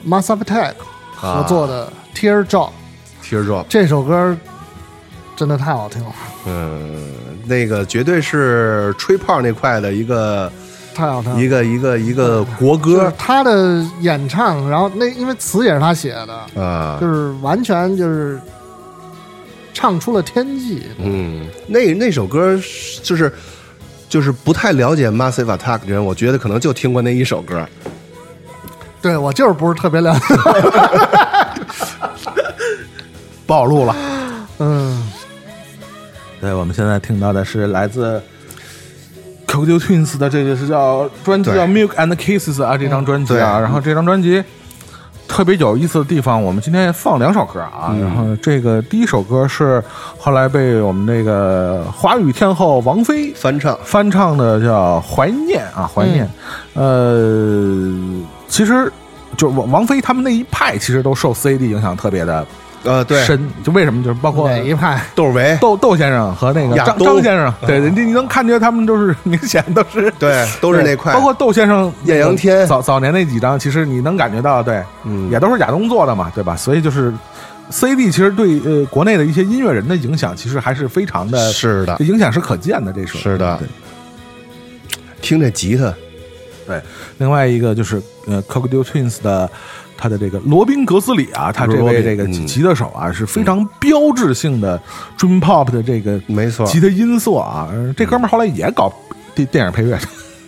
[0.06, 0.74] Massive Attack
[1.14, 2.70] 合作的 Teardrop、
[3.22, 4.34] Teardrop，这首歌，
[5.36, 6.12] 真的太好听了，
[6.46, 7.12] 嗯，
[7.46, 10.50] 那个绝对是吹泡那块的一个
[10.94, 11.42] 太好听了。
[11.42, 18.40] 一个一个一个国就是歌他的演唱，然后那因为词也是他写的，啊就，是完全就是
[19.72, 20.82] 唱出了天际。
[20.98, 22.54] 嗯，那那首歌
[23.02, 23.32] 就是
[24.08, 27.66] 就是不太了解 Massive Attack 的人，我觉得可能就听过那一首歌。
[29.02, 30.20] 对我就是不是特别了解，
[33.46, 33.96] 暴露了。
[34.58, 35.10] 嗯，
[36.40, 38.20] 对，我们现在听到的是来自
[39.46, 44.44] QQ Twins 的这个是叫专辑叫《Milk and Kisses》啊，这张专辑啊，对然后这张专辑
[45.30, 49.80] 特别有意思的地方，我们今天放两首歌啊，然后这个第一首歌是
[50.18, 56.28] 后来被我们那个华语天后王菲翻唱，翻唱的叫《怀念》啊，怀念。
[56.74, 57.88] 呃，
[58.48, 58.92] 其实
[59.36, 62.44] 就王王菲他们那一派，其实都受 CD 影响特别的
[62.82, 63.48] 呃，对，深。
[63.62, 64.02] 就为什么？
[64.02, 65.02] 就是包括哪一派？
[65.14, 76.56] 窦唯，窦窦先生和那个张东张先生，对，人家你能看觉他们都是 明显都是对，都是那块，包括窦先生艳阳天早早年那几张，其实你能感觉到，对，嗯也都是亚东做的嘛，对吧？
[76.56, 77.12] 所以就是
[77.70, 82.92] CD 其实对呃国内的一些音乐人的影响，其实还是非常的，是的，影响是可见的。
[82.92, 83.68] 这首是的对
[85.20, 85.92] 听这吉他，
[86.66, 86.80] 对。
[87.18, 89.50] 另外一个就是呃 c o c k d o Twins 的。
[90.00, 94.80] 他的这个罗宾格斯里啊，他这位这个吉他手啊，是非常标志性的
[95.18, 98.90] Dream Pop 的这个没错，吉他音色啊，呃这哥们儿后来也搞
[99.34, 99.98] 电电影配乐，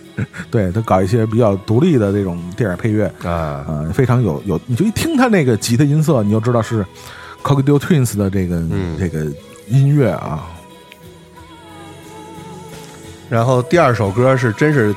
[0.49, 6.83] 对他搞一些比较独立的这种电影配乐，啊，呃，非常有有，你就一听他那个吉他音色，你就知道是
[7.43, 8.97] c o c k a d i l Twins 的这个、嗯。
[8.99, 9.25] 这个
[9.69, 10.43] 音乐啊，
[13.29, 14.93] 然后第二首歌是真是，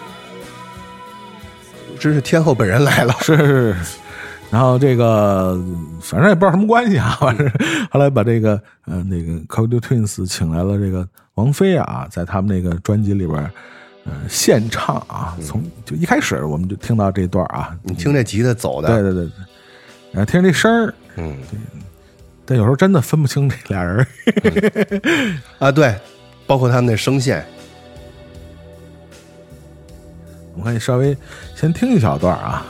[2.01, 3.99] 真是天后本人来了，是是是。
[4.51, 5.61] 然后这个
[6.01, 7.51] 反正也不知道什么关系啊， 反正
[7.91, 13.51] 后来把这个呃那个 c o d o Twins 请来了这个王菲啊，在他们那个专辑里边。
[14.09, 19.33] 呃，现唱啊，从就一开始我们就听到这段啊，你听这吉他走的，对对对，
[20.13, 21.37] 然后听这声儿，嗯
[22.45, 24.07] 但有时候真的分不清这俩人儿。
[25.59, 25.93] 啊，对，
[26.47, 27.45] 包括他们那声线，
[30.53, 31.19] 我们可以稍微
[31.57, 32.65] 先听一小段啊。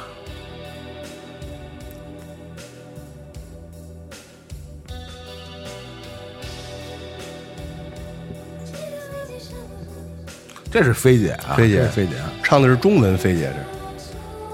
[10.77, 12.31] 这是菲姐啊，菲姐这是菲姐啊。
[12.43, 13.57] 唱的是中文，菲姐这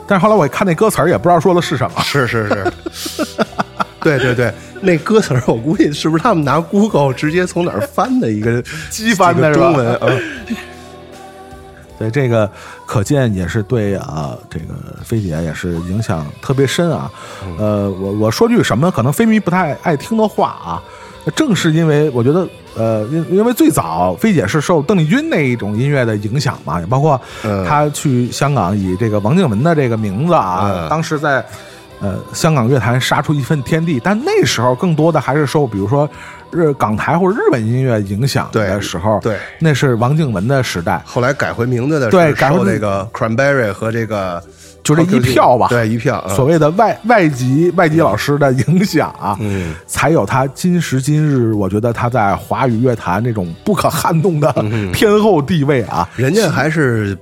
[0.06, 1.96] 但是后来我一看那歌词儿，也不知道说的是什么。
[2.12, 3.24] 这是是是，
[4.00, 10.06] 对对对，那歌词儿我估计是不是他们拿 Google 直接从哪儿翻的一个 机翻的中文啊？
[11.98, 12.48] 对这个
[12.86, 17.10] 可见也是对啊，这个菲姐也是影响特别深啊。
[17.58, 20.82] 呃，我我说句什么可能菲迷不太爱听的话啊，
[21.36, 31.44] 正是因为我觉得，呃，因因为最早菲姐是受邓丽君那一种音乐的影响嘛，也包括嗯她去香港以这个王静雯的这个名字啊，嗯当时在
[32.00, 34.00] 呃香港乐坛杀出一份天地。
[34.02, 36.08] 但那时候更多的还是受比如说
[36.50, 41.00] 日港台或者日本音乐影响的时候，对那是王静雯的时代。
[41.06, 44.42] 后来改回名字的时候改回那个 Cranberry 和这个
[44.82, 45.68] 就这一票吧。
[45.68, 49.74] 对一票，啊所谓的外外籍外籍老师的影响啊，嗯。
[49.86, 54.52] 才有他今时今日，我觉得他在华语乐坛那种不可撼动的
[54.92, 57.16] 天后地位啊，人家还是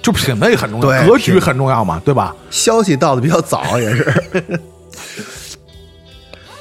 [0.00, 2.34] 就品味很重要，格局很重要嘛，对吧？
[2.50, 4.12] 消息到的比较早，也是。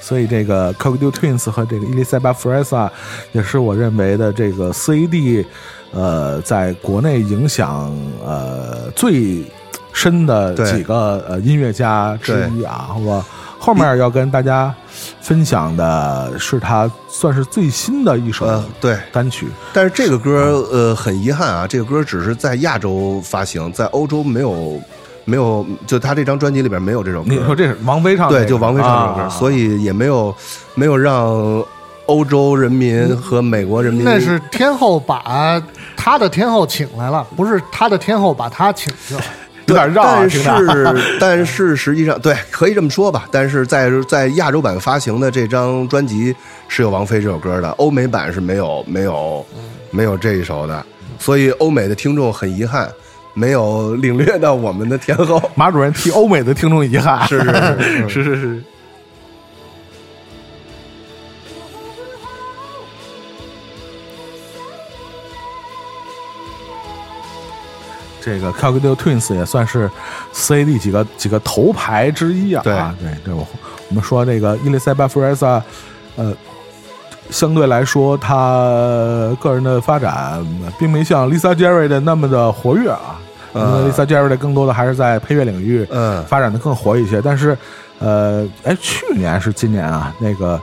[0.01, 2.91] 所以这个 Cocktail Twins 和这个伊丽莎白·弗莱萨，
[3.31, 5.45] 也是我认为的这个 CAD，
[5.93, 9.41] 呃，在国内影响呃最
[9.93, 12.89] 深的对几个呃音乐家之一啊。
[12.99, 13.23] 我
[13.59, 14.73] 后面要跟大家
[15.19, 18.97] 分享的是他算是最新的一首呃对。
[19.11, 24.81] 单曲，但是这个歌呃很遗憾啊，这个歌只是在亚洲发行，在欧洲没有
[25.25, 27.29] 没有，就他这张专辑里边没有这首歌。
[27.29, 30.35] 你说这是王菲唱的这对，就王菲唱这首歌，啊所以也没有
[30.73, 31.63] 没有让
[32.07, 35.61] 欧洲人民和美国人民那是天后把
[35.95, 39.21] 他的天后请来了，不是他的天后把他请去了。
[39.71, 43.27] 有点绕啊，但是 但是实际上对，可以这么说吧。
[43.31, 46.35] 但是在在亚洲版发行的这张专辑
[46.67, 49.45] 是有王菲这首歌的，欧美版是没有没有
[49.89, 50.85] 没有这一首的，
[51.17, 52.89] 所以欧美的听众很遗憾
[53.33, 55.41] 没有领略到我们的天后。
[55.55, 58.63] 马主任替欧美的听众遗憾，是是是是是是。
[68.23, 69.89] 这个 Cocktail Twins 也算是
[70.33, 72.61] CAD 几个几个头牌之一啊。
[72.63, 73.45] 对啊对对，我
[73.89, 75.61] 我们说这个伊丽莎白·弗莱萨，
[76.15, 76.33] 呃，
[77.29, 78.35] 相对来说，她
[79.41, 80.45] 个人的发展
[80.79, 83.19] 并没像 Lisa Jerry 的那么的活跃啊。
[83.53, 87.21] 因为 Lisa Jerry 的更多的还是在配乐领域，嗯发展的更活一些。
[87.21, 87.57] 但是，
[87.99, 90.57] 呃，哎，去年是今年啊，那个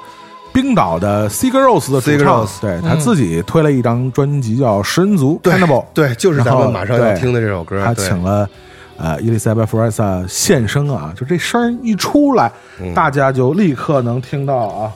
[0.52, 7.84] 冰岛的 Sigur Rós 的主 Sigur 唱 Rós，对他自己推了一张专辑叫《食人族》对 Cannibal，对，就是咱们马上要听的这首歌。
[7.84, 8.48] 他请了
[8.96, 14.92] 呃伊丽莎白·弗莱萨现声啊，就这声一出来，嗯大家就立刻能听到啊，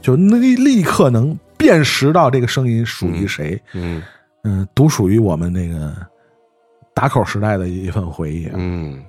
[0.00, 3.60] 就立立刻能辨识到这个声音属于谁。
[3.72, 4.02] 嗯
[4.44, 5.92] 嗯，独属于我们那个
[6.94, 8.52] 打口时代的一份回忆啊。
[8.56, 9.02] 嗯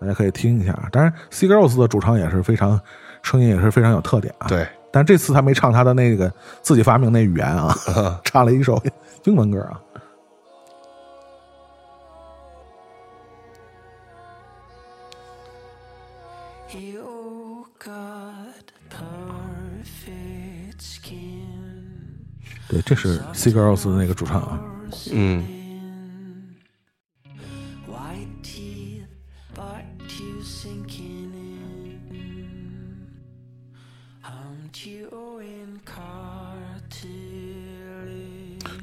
[0.00, 0.76] 大家可以听一下。
[0.92, 2.78] 当然 s i g a r o s 的主唱也是非常
[3.24, 7.74] 声音也是非常有特点啊。，对，但这次他没唱他的那个自己发明那语言啊
[8.22, 8.80] 唱了一首
[9.24, 9.80] 英文歌啊。
[16.72, 22.24] You got perfect skin.
[22.68, 24.60] 对，这是 s i g a r o s 的那个主唱啊。
[25.12, 25.53] 嗯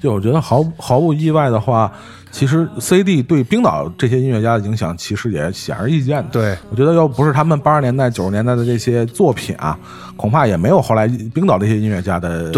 [0.02, 1.92] 就我觉得毫毫无意外的话，
[2.32, 6.30] 其实 CD 对冰岛这些音乐家的影响其实也显而易见的。
[6.32, 9.78] 对，我觉得要不是他们八十年代、九十年代的这些作品啊，
[10.18, 12.52] 恐怕也没有后来冰岛这些音乐家的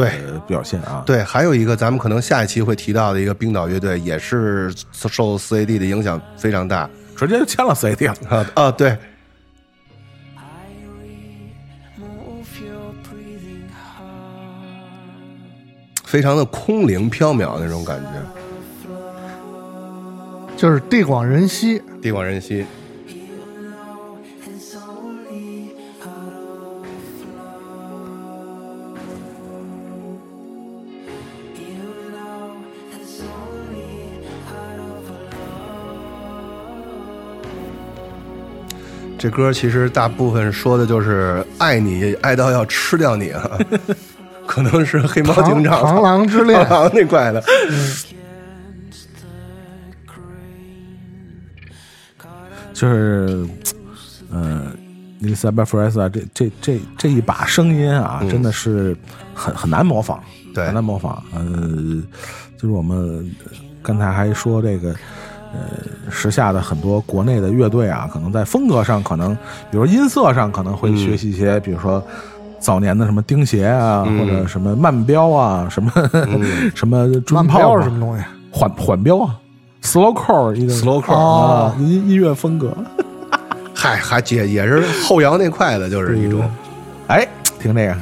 [0.47, 1.03] 表现啊。
[1.05, 6.89] 对，还有一个咱们可能下一期会提到的一个冰岛乐队，也是受 CAD 的影响非常大。
[7.15, 8.15] 直接就签了 CD 了。
[8.27, 8.97] 啊啊，对，
[16.14, 18.09] 非常的空灵缥缈那种感觉，
[20.55, 22.64] 就是地广人稀，地广人稀。
[39.18, 43.57] 这歌其实大部分说的就是爱你，爱到要吃掉你啊，
[44.45, 47.43] 可能是黑猫警长螳螂之恋螳螂那块的。
[52.73, 53.47] 就是，
[54.31, 54.71] 呃，
[55.19, 58.97] 伊丽莎白·弗莱萨这这这这一把声音啊，真的是
[59.33, 60.19] 很很难模仿，
[60.53, 61.23] 对很难模仿。
[61.33, 61.45] 呃，
[62.57, 63.31] 就是我们
[63.81, 64.89] 刚才还说这个，
[65.53, 69.35] 呃，时下的很多国内的乐队啊，可能在风格上，可能
[69.71, 72.05] 比如音色上，可能会学习一些，比如说。
[72.64, 75.91] 早年的什么钉鞋啊，或者什么慢标啊，什么、
[76.74, 78.24] 什么慢砖炮、啊、标是什么东西？
[78.49, 79.36] 缓缓标啊
[79.82, 82.74] ，slow core 一个 slow core 哦啊，音音乐风格。
[83.76, 86.49] 嗨，还也也是后摇那块的，就是一种。
[87.07, 87.28] 哎，
[87.59, 87.95] 听这个，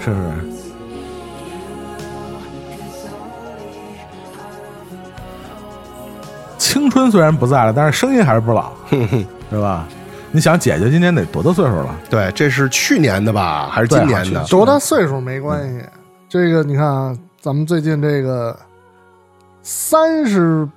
[0.00, 0.22] 是不是？
[6.82, 9.86] 青春虽然不在了，但是声音还是不老， 是吧？
[10.32, 11.94] 你想，姐姐今年得多大岁数了？
[12.10, 14.44] 对，这是去年的吧，还是今年的？
[14.46, 15.84] 多大岁数没关系。
[16.28, 18.58] 这个你看啊，咱们最近这个
[19.62, 20.68] 三十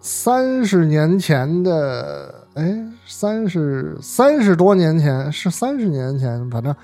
[0.00, 6.74] 三十年前的，哎，三十三十多年前是三十年前，反正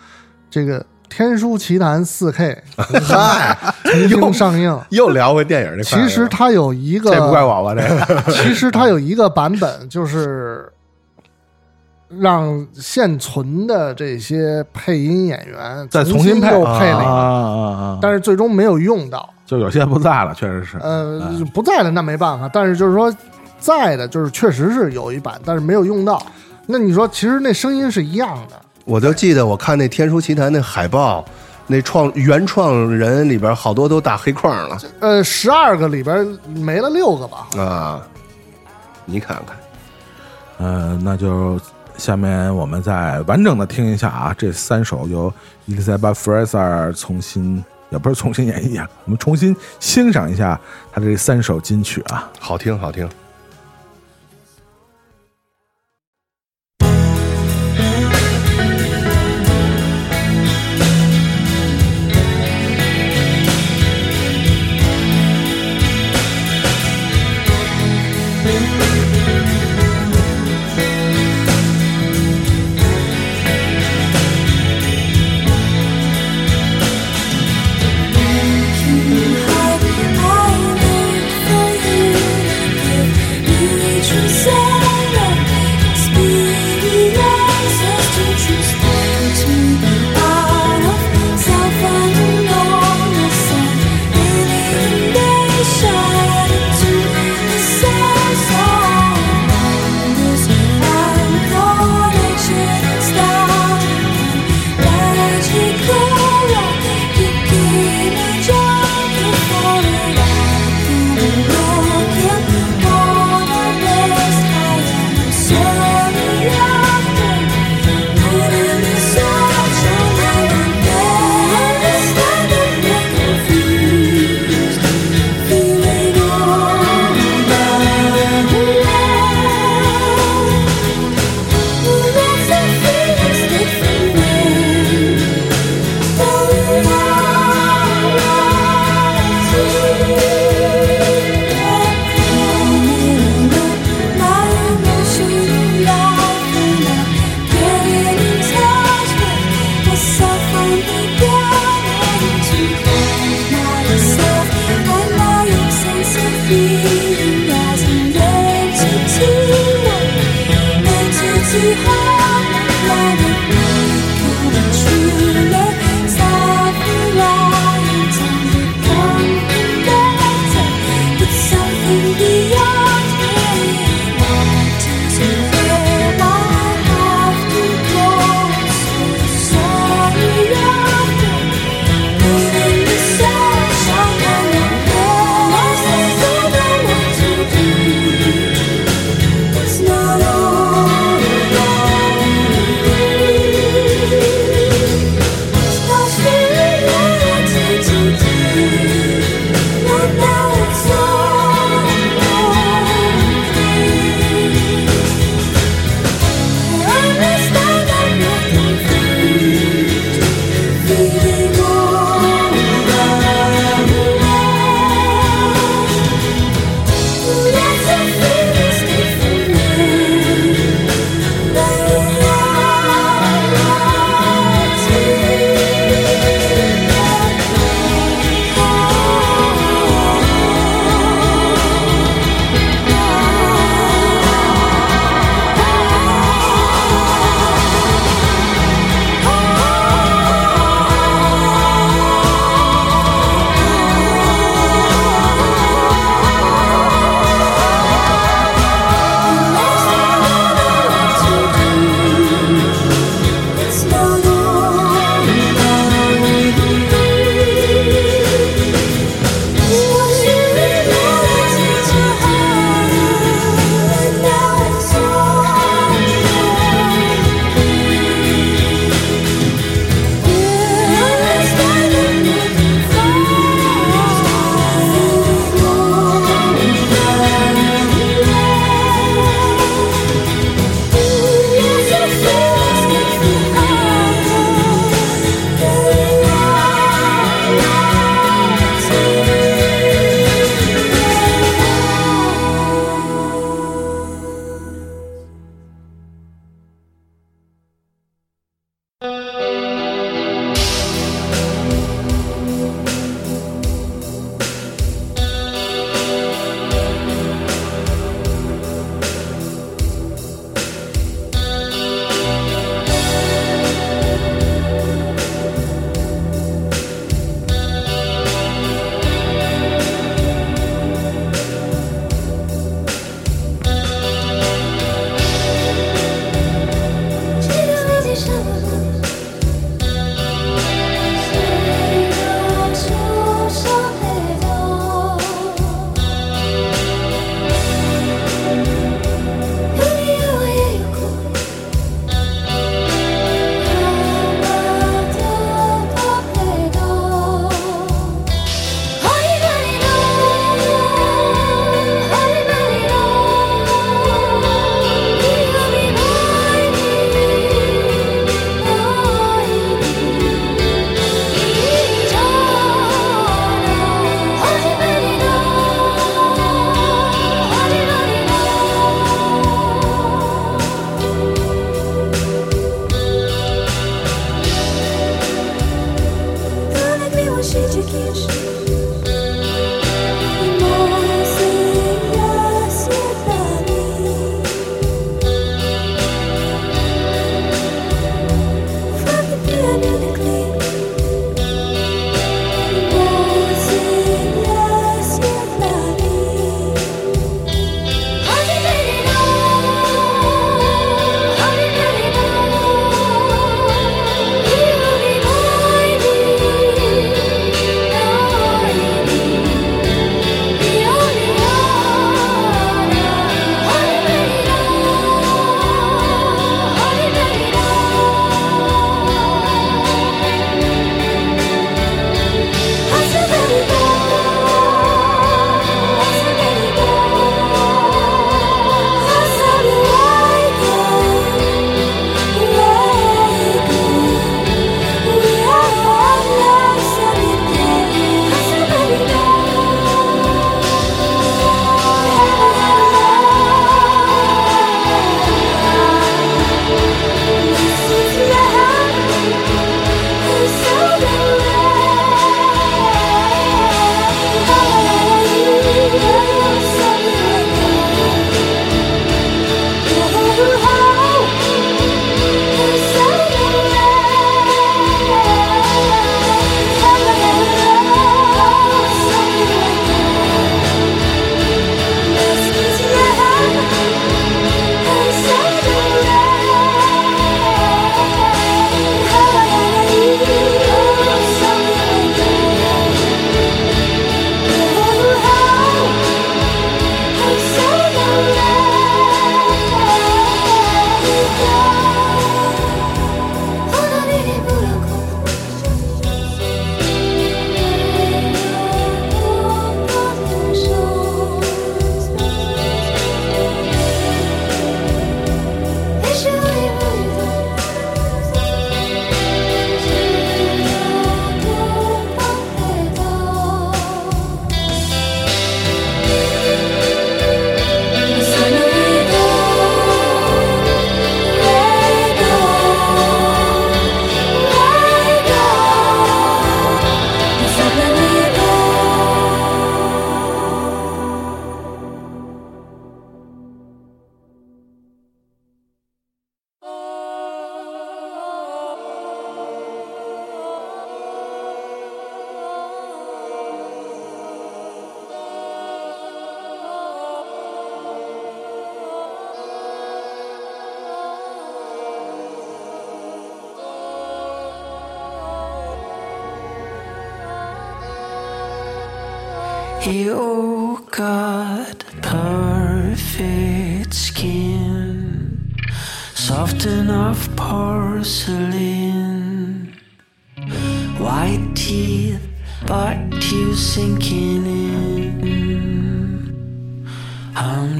[0.48, 0.80] 这个
[1.12, 3.54] 《天书奇谭》四 K 嗨，
[4.08, 4.80] 重新上映。
[4.88, 6.02] 又聊回电影这块儿。
[6.02, 7.74] 其实它有一个，这不怪我吧？
[7.74, 7.82] 这
[8.14, 10.72] 个 其实它有一个版本，就是
[12.08, 17.98] 让现存的这些配音演员再重新配又配了一个！
[18.00, 19.28] 但是最终没有用到。
[19.44, 20.78] 就有些不在了，确实是。
[20.78, 21.20] 呃，
[21.52, 23.14] 不在了那没办法，但是就是说
[23.58, 26.22] 在的，就是确实是有一版，但是没有用到。
[26.64, 31.24] 那你说，其实那声音是一样的，我就记得我看那《天书奇谭》那海报，
[31.66, 37.46] 那创原创人里边好多都打黑框了呃，十二个里边没了六个吧？
[37.56, 38.06] 啊！
[39.04, 39.56] 你看看，
[40.58, 41.60] 呃，那就
[41.96, 45.32] 下面我们再完整的听一下啊，这三首由
[45.66, 50.58] 伊丽莎白·弗莱塞尔重新，也不是重新演绎啊，我们重新欣赏一下
[50.92, 52.28] 他这三首金曲啊。
[52.40, 53.08] 好听好听。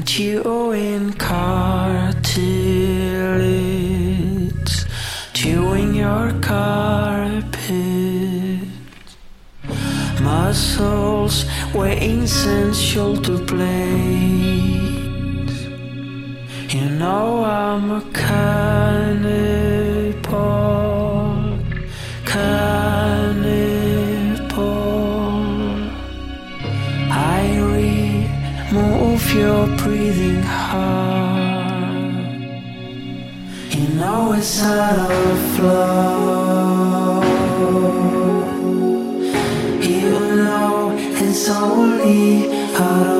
[0.05, 2.23] Chewing cartilage,
[5.33, 7.53] chewing your carpet.
[10.21, 13.93] Muscles, veins, and shoulder blades.
[16.73, 18.73] You know I'm a cannibal,
[29.33, 32.13] your breathing heart.
[33.71, 37.23] You know it's out of flow.
[39.81, 43.12] You know it's only out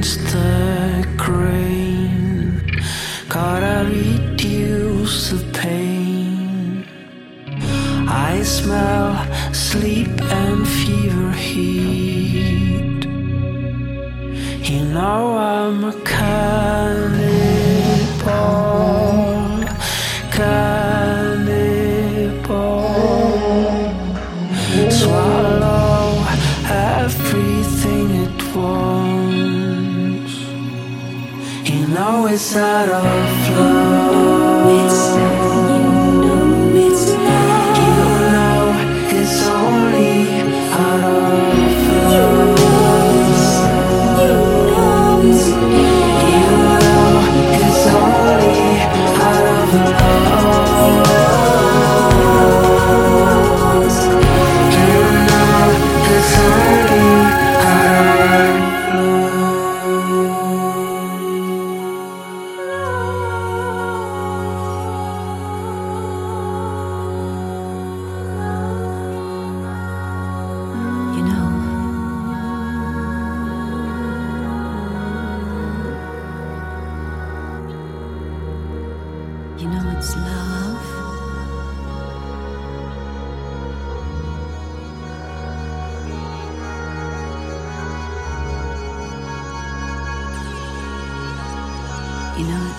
[0.00, 0.49] against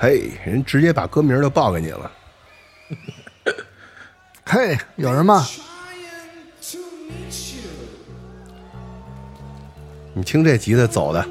[0.09, 2.11] 嘿，人直接把歌名就报给你了。
[4.43, 5.45] 嘿，有人吗？
[10.15, 11.23] 你听这吉他走的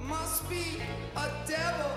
[0.00, 0.80] ，Must be
[1.14, 1.92] a devil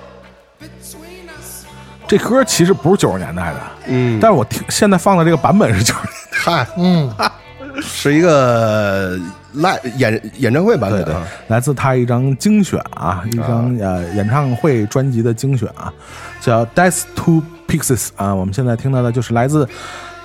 [0.60, 1.64] between us.
[2.06, 7.10] 这歌其实不是九十年代的，嗯，但是我听现在放的这个版本是九十年嗨，嗯，
[7.82, 9.18] 是一个
[9.58, 11.14] live 演演唱会版对对
[11.47, 15.93] 来自他一张精选啊，一张呃演唱会专辑的精选啊，
[16.41, 18.34] 叫《Death to Pixies》啊。
[18.34, 19.68] 我们现在听到的就是来自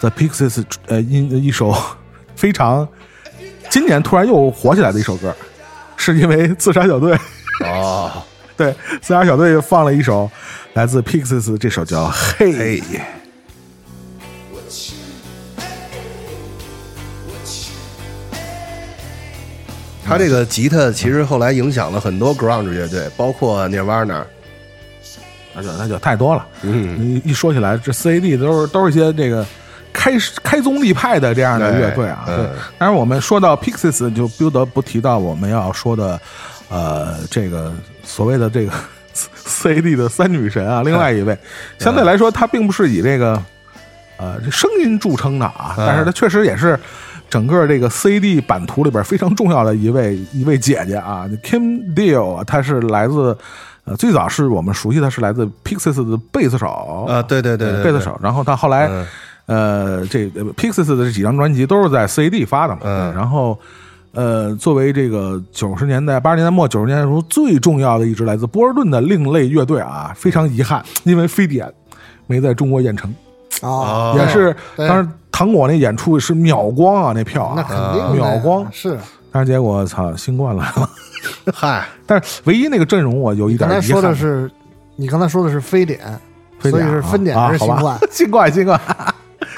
[0.01, 1.75] The Pixies 呃一一首
[2.37, 2.87] 非常
[3.69, 5.35] 今年突然又火起来的一首歌，
[5.97, 7.17] 是因为自杀小队
[7.65, 8.11] 哦，
[8.57, 10.31] 对自杀小队放了一首
[10.75, 12.07] 来自 Pixies 这首叫
[12.39, 12.81] 《嘿》。
[20.11, 24.23] 他这个吉他其实后来影响了很多 ground 乐队，包括 Nirvana。
[25.53, 26.47] 那就那就太多了。
[26.63, 29.45] 嗯，一一说起来，这 CAD 都是都是一些这个
[29.93, 30.13] 开
[30.45, 32.23] 开宗立派的这样的乐队啊。
[32.25, 36.21] 对哎嗯，当然我们说到 Pixies，就不得不提到我们要说的，
[36.69, 37.73] 呃，这个
[38.05, 38.73] 所谓的这个
[39.45, 41.37] CAD 的三女神啊，另外一位，
[41.81, 43.43] 相对来说，她并不是以这个
[44.19, 46.79] 呃这声音著称的啊，嗯但是她确实也是。
[47.31, 53.35] 整个这个 CD 版图里边非常重要的一位一位姐姐啊，Kim Deal，啊她是来自
[53.85, 56.67] 呃最早是我们熟悉的是来自 Pixies 的贝斯手。
[57.09, 59.07] 啊，对对对对，贝斯手，然后他后来、嗯。
[59.47, 60.27] 呃，这
[60.57, 63.13] Pixies 的这几张专辑都是在 CD 发的嘛，嗯。
[63.15, 63.59] 然后
[64.13, 71.69] 呃，作为这个九十年代、八十年代末、九十年代初最重要的一支来自波士顿的另类乐队啊，非常遗憾，因为非典
[72.29, 73.13] 没在中国演成，
[73.61, 75.09] 啊，也是当时
[75.41, 78.99] 糖果那演出是秒光啊，那票啊，那肯定秒光，是。
[79.33, 80.91] 但是结果操，新冠来了。
[81.55, 84.51] 嗨，但是唯一那个阵容我有一点遗憾，刚才说的是，
[84.97, 85.99] 你刚才说的是非典，
[86.59, 87.99] 非典啊所以是分点是 新冠？
[88.11, 88.79] 新冠，新冠，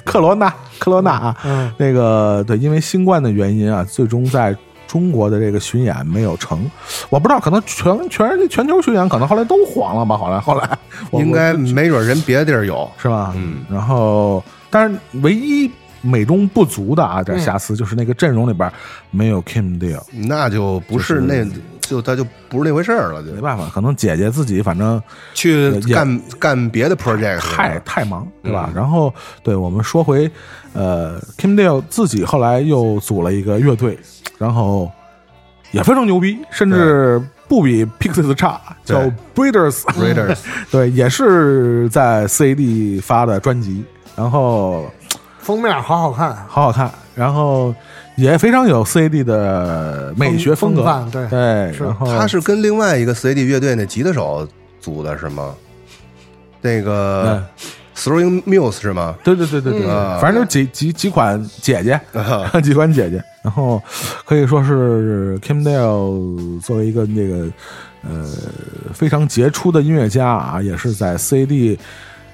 [0.04, 4.56] 克罗纳，克罗纳啊，嗯，那个对，因为新冠的原因啊，最终在
[4.86, 6.64] 中国的这个巡演没有成。
[7.10, 10.16] 我不知道，可能全全世界全球巡演可能后来都黄了吧？
[10.16, 10.78] 后来后来
[11.10, 12.88] 应该没准人别的地儿有。
[12.98, 13.32] 是吧？
[13.34, 14.40] 嗯，然后，
[14.72, 15.70] 但是唯一
[16.00, 18.68] 美中不足的啊，点嗯瑕疵就是那个阵容里边
[19.12, 21.46] 没有 Kim Deal，那就不是那，
[21.80, 23.32] 就他就不是那回事儿了，就。
[23.32, 25.00] 没办法，可能姐姐自己反正
[25.34, 28.70] 去干干别的 project 太太忙，对吧？
[28.72, 28.74] 嗯。
[28.74, 29.14] 然后，
[29.44, 30.28] 对我们说回，
[30.72, 33.96] 呃，Kim Deal 自己后来又组了一个乐队，
[34.38, 34.90] 然后
[35.70, 39.00] 也非常牛逼，甚至不比 Pixies 差，叫
[39.34, 40.38] Breeders，Breeders，
[40.72, 43.84] 对，也是在 CAD 发的专辑，
[44.16, 44.90] 然后
[45.38, 47.74] 封面好好看，好好看，然后
[48.16, 51.84] 也非常有 CAD 的美学风格，风对对，是。
[51.84, 54.46] 然后他是跟另外一个 CD 乐队那吉他手
[54.80, 55.54] 组的是吗？
[56.60, 57.66] 那个嗯。
[57.94, 59.14] Throwing Muse 是吗？
[59.22, 60.18] 对对对对对，嗯。
[60.18, 62.00] 反正就几几几款姐姐，
[62.62, 63.80] 几款姐姐，然后
[64.24, 67.46] 可以说是 Kim Deal 作为一个那个
[68.02, 68.26] 呃
[68.94, 71.78] 非常杰出的音乐家啊，也是在 CD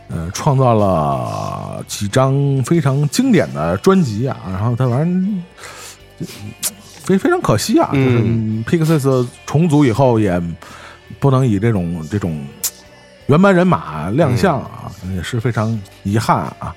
[0.08, 5.42] 呃创造了几张非常经典的专辑啊，然后他反正
[7.04, 10.40] 非非常可惜啊，就是嗯 Pixies 重组以后也
[11.18, 12.44] 不能以这种这种
[13.26, 16.74] 原班人马亮相啊，也是非常遗憾啊。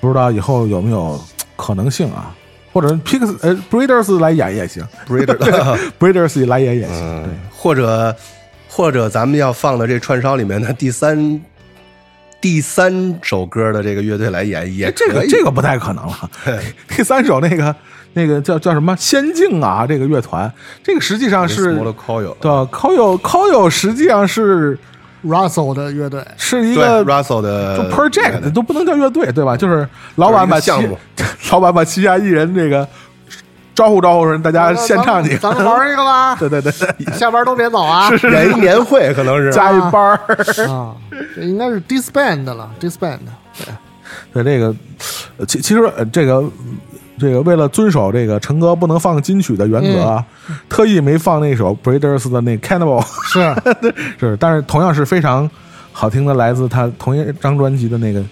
[0.00, 1.20] 不知道以后有没有
[1.56, 2.34] 可能性啊？
[2.72, 7.24] 或者 Pix 呃 Breeders 来演也行， Breeders，Breeders 来演也行。
[7.24, 8.14] 嗯，或者
[8.68, 11.40] 或者咱们要放的这串烧里面的第三
[12.46, 16.30] 第三首歌的这个乐队来演也这个这个不太可能了。
[16.86, 17.74] 第三首那个
[18.12, 18.96] 那个叫叫什么？
[18.96, 24.78] 仙境啊，这个乐团，这个实际上是 Small Coil 对 Coyo Coyo 实际上是
[25.24, 29.56] Russell 的乐队，是一个 Russell 的就 project 都不能叫乐队，对吧？
[29.56, 30.96] 就是老板把项目，
[31.50, 32.88] 老板把旗下艺人这个
[33.76, 38.10] 招呼招呼人，大家献唱几个，咱们玩一个吧，对 对对，对 下班都别走啊！
[38.32, 39.52] 演一年会可能是。
[39.54, 40.18] 加一班儿。
[40.68, 40.96] 啊，
[41.36, 43.18] 这应该是 disband 了，disband。
[44.32, 44.74] 对对这个，
[45.36, 46.42] 呃其其实呃这个
[47.18, 50.24] 这个为了遵守这个陈哥不能放金曲的原则啊，
[50.68, 53.54] 特意没放那首 Breeders 的那 Cannibal，是。
[54.18, 55.48] 是，但是同样是非常
[55.92, 58.22] 好听的，来自他同一张专辑的那个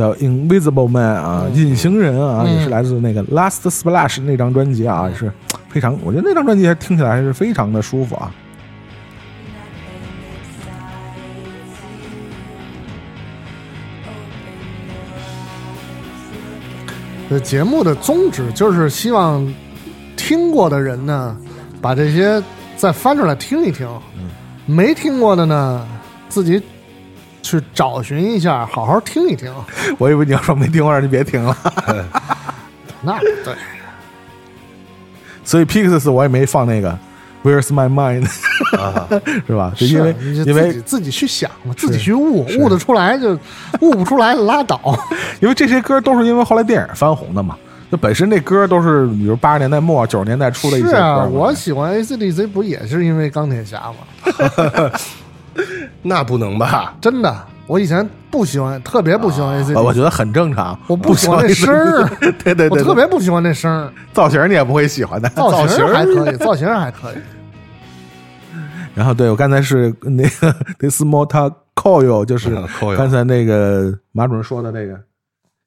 [0.00, 2.56] 叫 Invisible Man 啊，隐形人啊，嗯。
[2.56, 5.30] 也是来自那个 Last Splash 那张专辑啊，也是
[5.68, 8.32] 非常，我觉得那张专辑还听起来还是非常的舒服啊。
[17.28, 19.46] 这节目的宗旨就是希望
[20.16, 21.36] 听过的人呢，
[21.80, 22.42] 把这些
[22.76, 23.86] 再翻出来听一听；
[24.66, 25.86] 没听过的呢，
[26.28, 26.60] 自己
[27.42, 29.52] 去找寻一下，好好听一听。
[29.98, 31.56] 我以为你要说没听过，让你别听了。
[33.02, 33.54] 那对，
[35.44, 36.98] 所以 Pixies 我也没放那个
[37.42, 38.28] Where's My Mind，
[39.46, 39.72] 是吧？
[39.74, 43.38] 就是因为因为自己自己去想嘛，自己去悟，悟得出来就
[43.80, 44.78] 悟不出来拉倒。
[45.40, 47.56] 因为这些歌都是因为后来电影翻红的嘛。
[47.92, 53.96] 那本身那歌都是比如八十年代末九十年代出的一些歌是啊，我喜欢 AC/DC 不也是因为钢铁侠吗？
[56.02, 56.94] 那不能吧？
[57.00, 60.78] 真的，我以前不喜欢，特别不喜欢呃我觉得很正常。
[60.86, 62.08] 我不喜欢那声儿
[62.42, 65.28] 对对对，我对特别不喜欢那声儿，造型你也不会喜欢的。
[65.30, 67.16] 造型型还可以，造型还可以。
[68.94, 72.54] 然后对我刚才是那个 This Motor Coil，就是
[72.96, 74.98] 刚才那个马主任说的那个，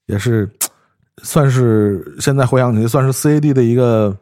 [0.08, 0.50] 也是
[1.24, 4.16] 算是现在回想起来算是 CAD 的一个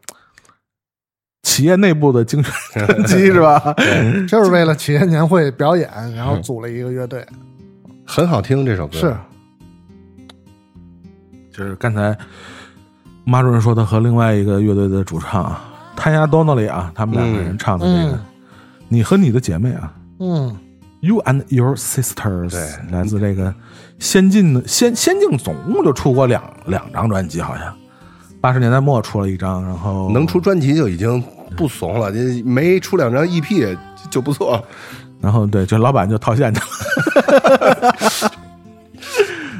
[1.43, 3.73] 企业内部的精选专辑是吧？
[4.27, 7.25] 就是为了企业年会表演，然后组了一个乐队。
[8.05, 9.15] 很好听这首歌，是，
[11.51, 12.17] 就是刚才
[13.23, 15.63] 马主任说的和另外一个乐队的主唱啊，
[15.95, 18.19] 谭亚多诺里啊，他们两个人唱的这个《嗯
[18.89, 19.93] 你和你的姐妹》啊。
[20.19, 20.57] 嗯
[20.99, 23.53] ，You and Your Sisters，对来自这个
[23.97, 27.73] 先进的先先进，总共就出过两两张专辑，好像
[28.41, 31.23] 八十年代末出了一张，然后能出专辑就已经
[31.55, 33.77] 不怂了，这没出两张 EP
[34.09, 34.63] 就不错了。
[35.21, 36.65] 然后对，就老板就套现去了。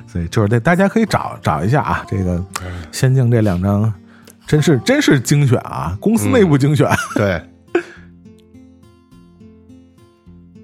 [0.07, 2.43] 所以就是这，大家可以找找一下啊，这个
[2.91, 3.93] 仙境这两张，
[4.47, 6.89] 真是真是精选啊，公司内部精选。
[7.15, 7.41] 对，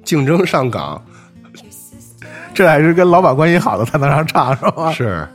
[0.04, 1.02] 竞争上岗
[2.54, 4.92] 这还是跟老板关系好的才能让唱是吧？
[4.92, 5.28] 是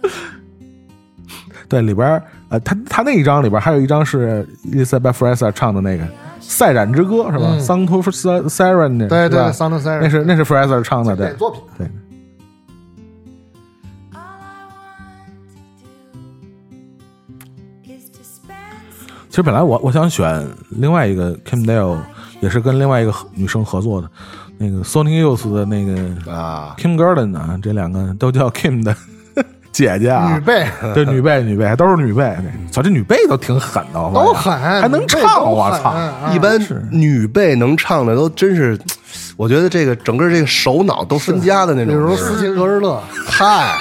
[1.68, 2.22] 对，里边儿
[2.52, 6.04] 呃，他他那一张里边还有一张是 Elizabeth Fraser 唱的那个
[6.38, 7.58] 《赛展之歌》是吧、嗯。
[7.58, 11.32] S o n g to Siren 对对，Sound of Siren 那是那是 Fraser 唱的，对。
[11.38, 11.62] 作品。
[11.78, 11.90] 对。
[19.30, 21.96] 其实本来我我想选另外一个 Kim Deal，
[22.40, 24.10] 也是跟另外一个女生合作的，
[24.58, 28.94] 那个 Sony Youth 的那个啊，Kim Garden 啊，这两个都叫 Kim 的
[29.72, 35.88] 姐姐啊，女贝 对女贝女辈都是女辈，对操这女贝都挺狠的，都狠，还能唱，我操！
[35.90, 38.78] 啊一般女贝能唱的都真是，
[39.36, 41.88] 我觉得这个整个这个手脑都分家的那种。
[41.88, 43.74] 比如斯琴格日乐，嗨，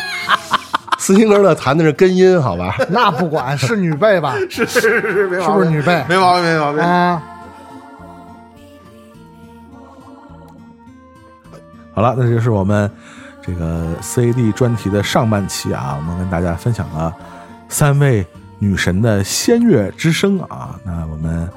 [0.97, 2.75] 斯琴格日乐 弹的是根音，好吧？
[2.89, 6.81] 那不管是女贝吧， 是是是是，没是不是女贝没毛病，没毛病。
[6.81, 7.21] 啊？
[11.93, 12.89] 好了，那就是我们
[13.41, 17.13] 这个 CAD 专题的上半期啊，我们跟大家分享了
[17.69, 18.25] 三位
[18.59, 20.79] 女神的仙乐之声啊。
[20.83, 21.49] 那我们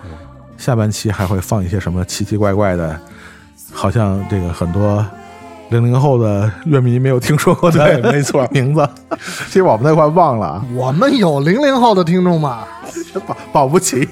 [0.57, 2.99] 下半期还会放一些什么奇奇怪怪的，
[3.73, 5.05] 好像这个很多
[5.71, 8.89] 零零后的乐迷没有听说过的，没错，名字，
[9.47, 12.65] 其实我们都快忘了啊，我们有零零后的听众吗？
[13.27, 14.07] 保保不齐，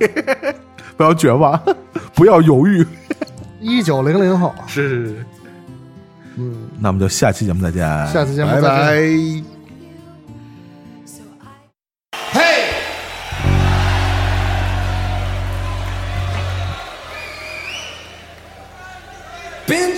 [0.96, 1.60] 不要绝望，
[2.14, 2.86] 不要犹豫。
[3.60, 5.26] 一九零零后，是是是，
[6.36, 7.82] 嗯，那我们就下期节目再见，
[8.12, 9.44] 下次节目拜再见。
[9.44, 9.44] 拜。
[12.32, 12.62] Hey!
[19.66, 19.96] Been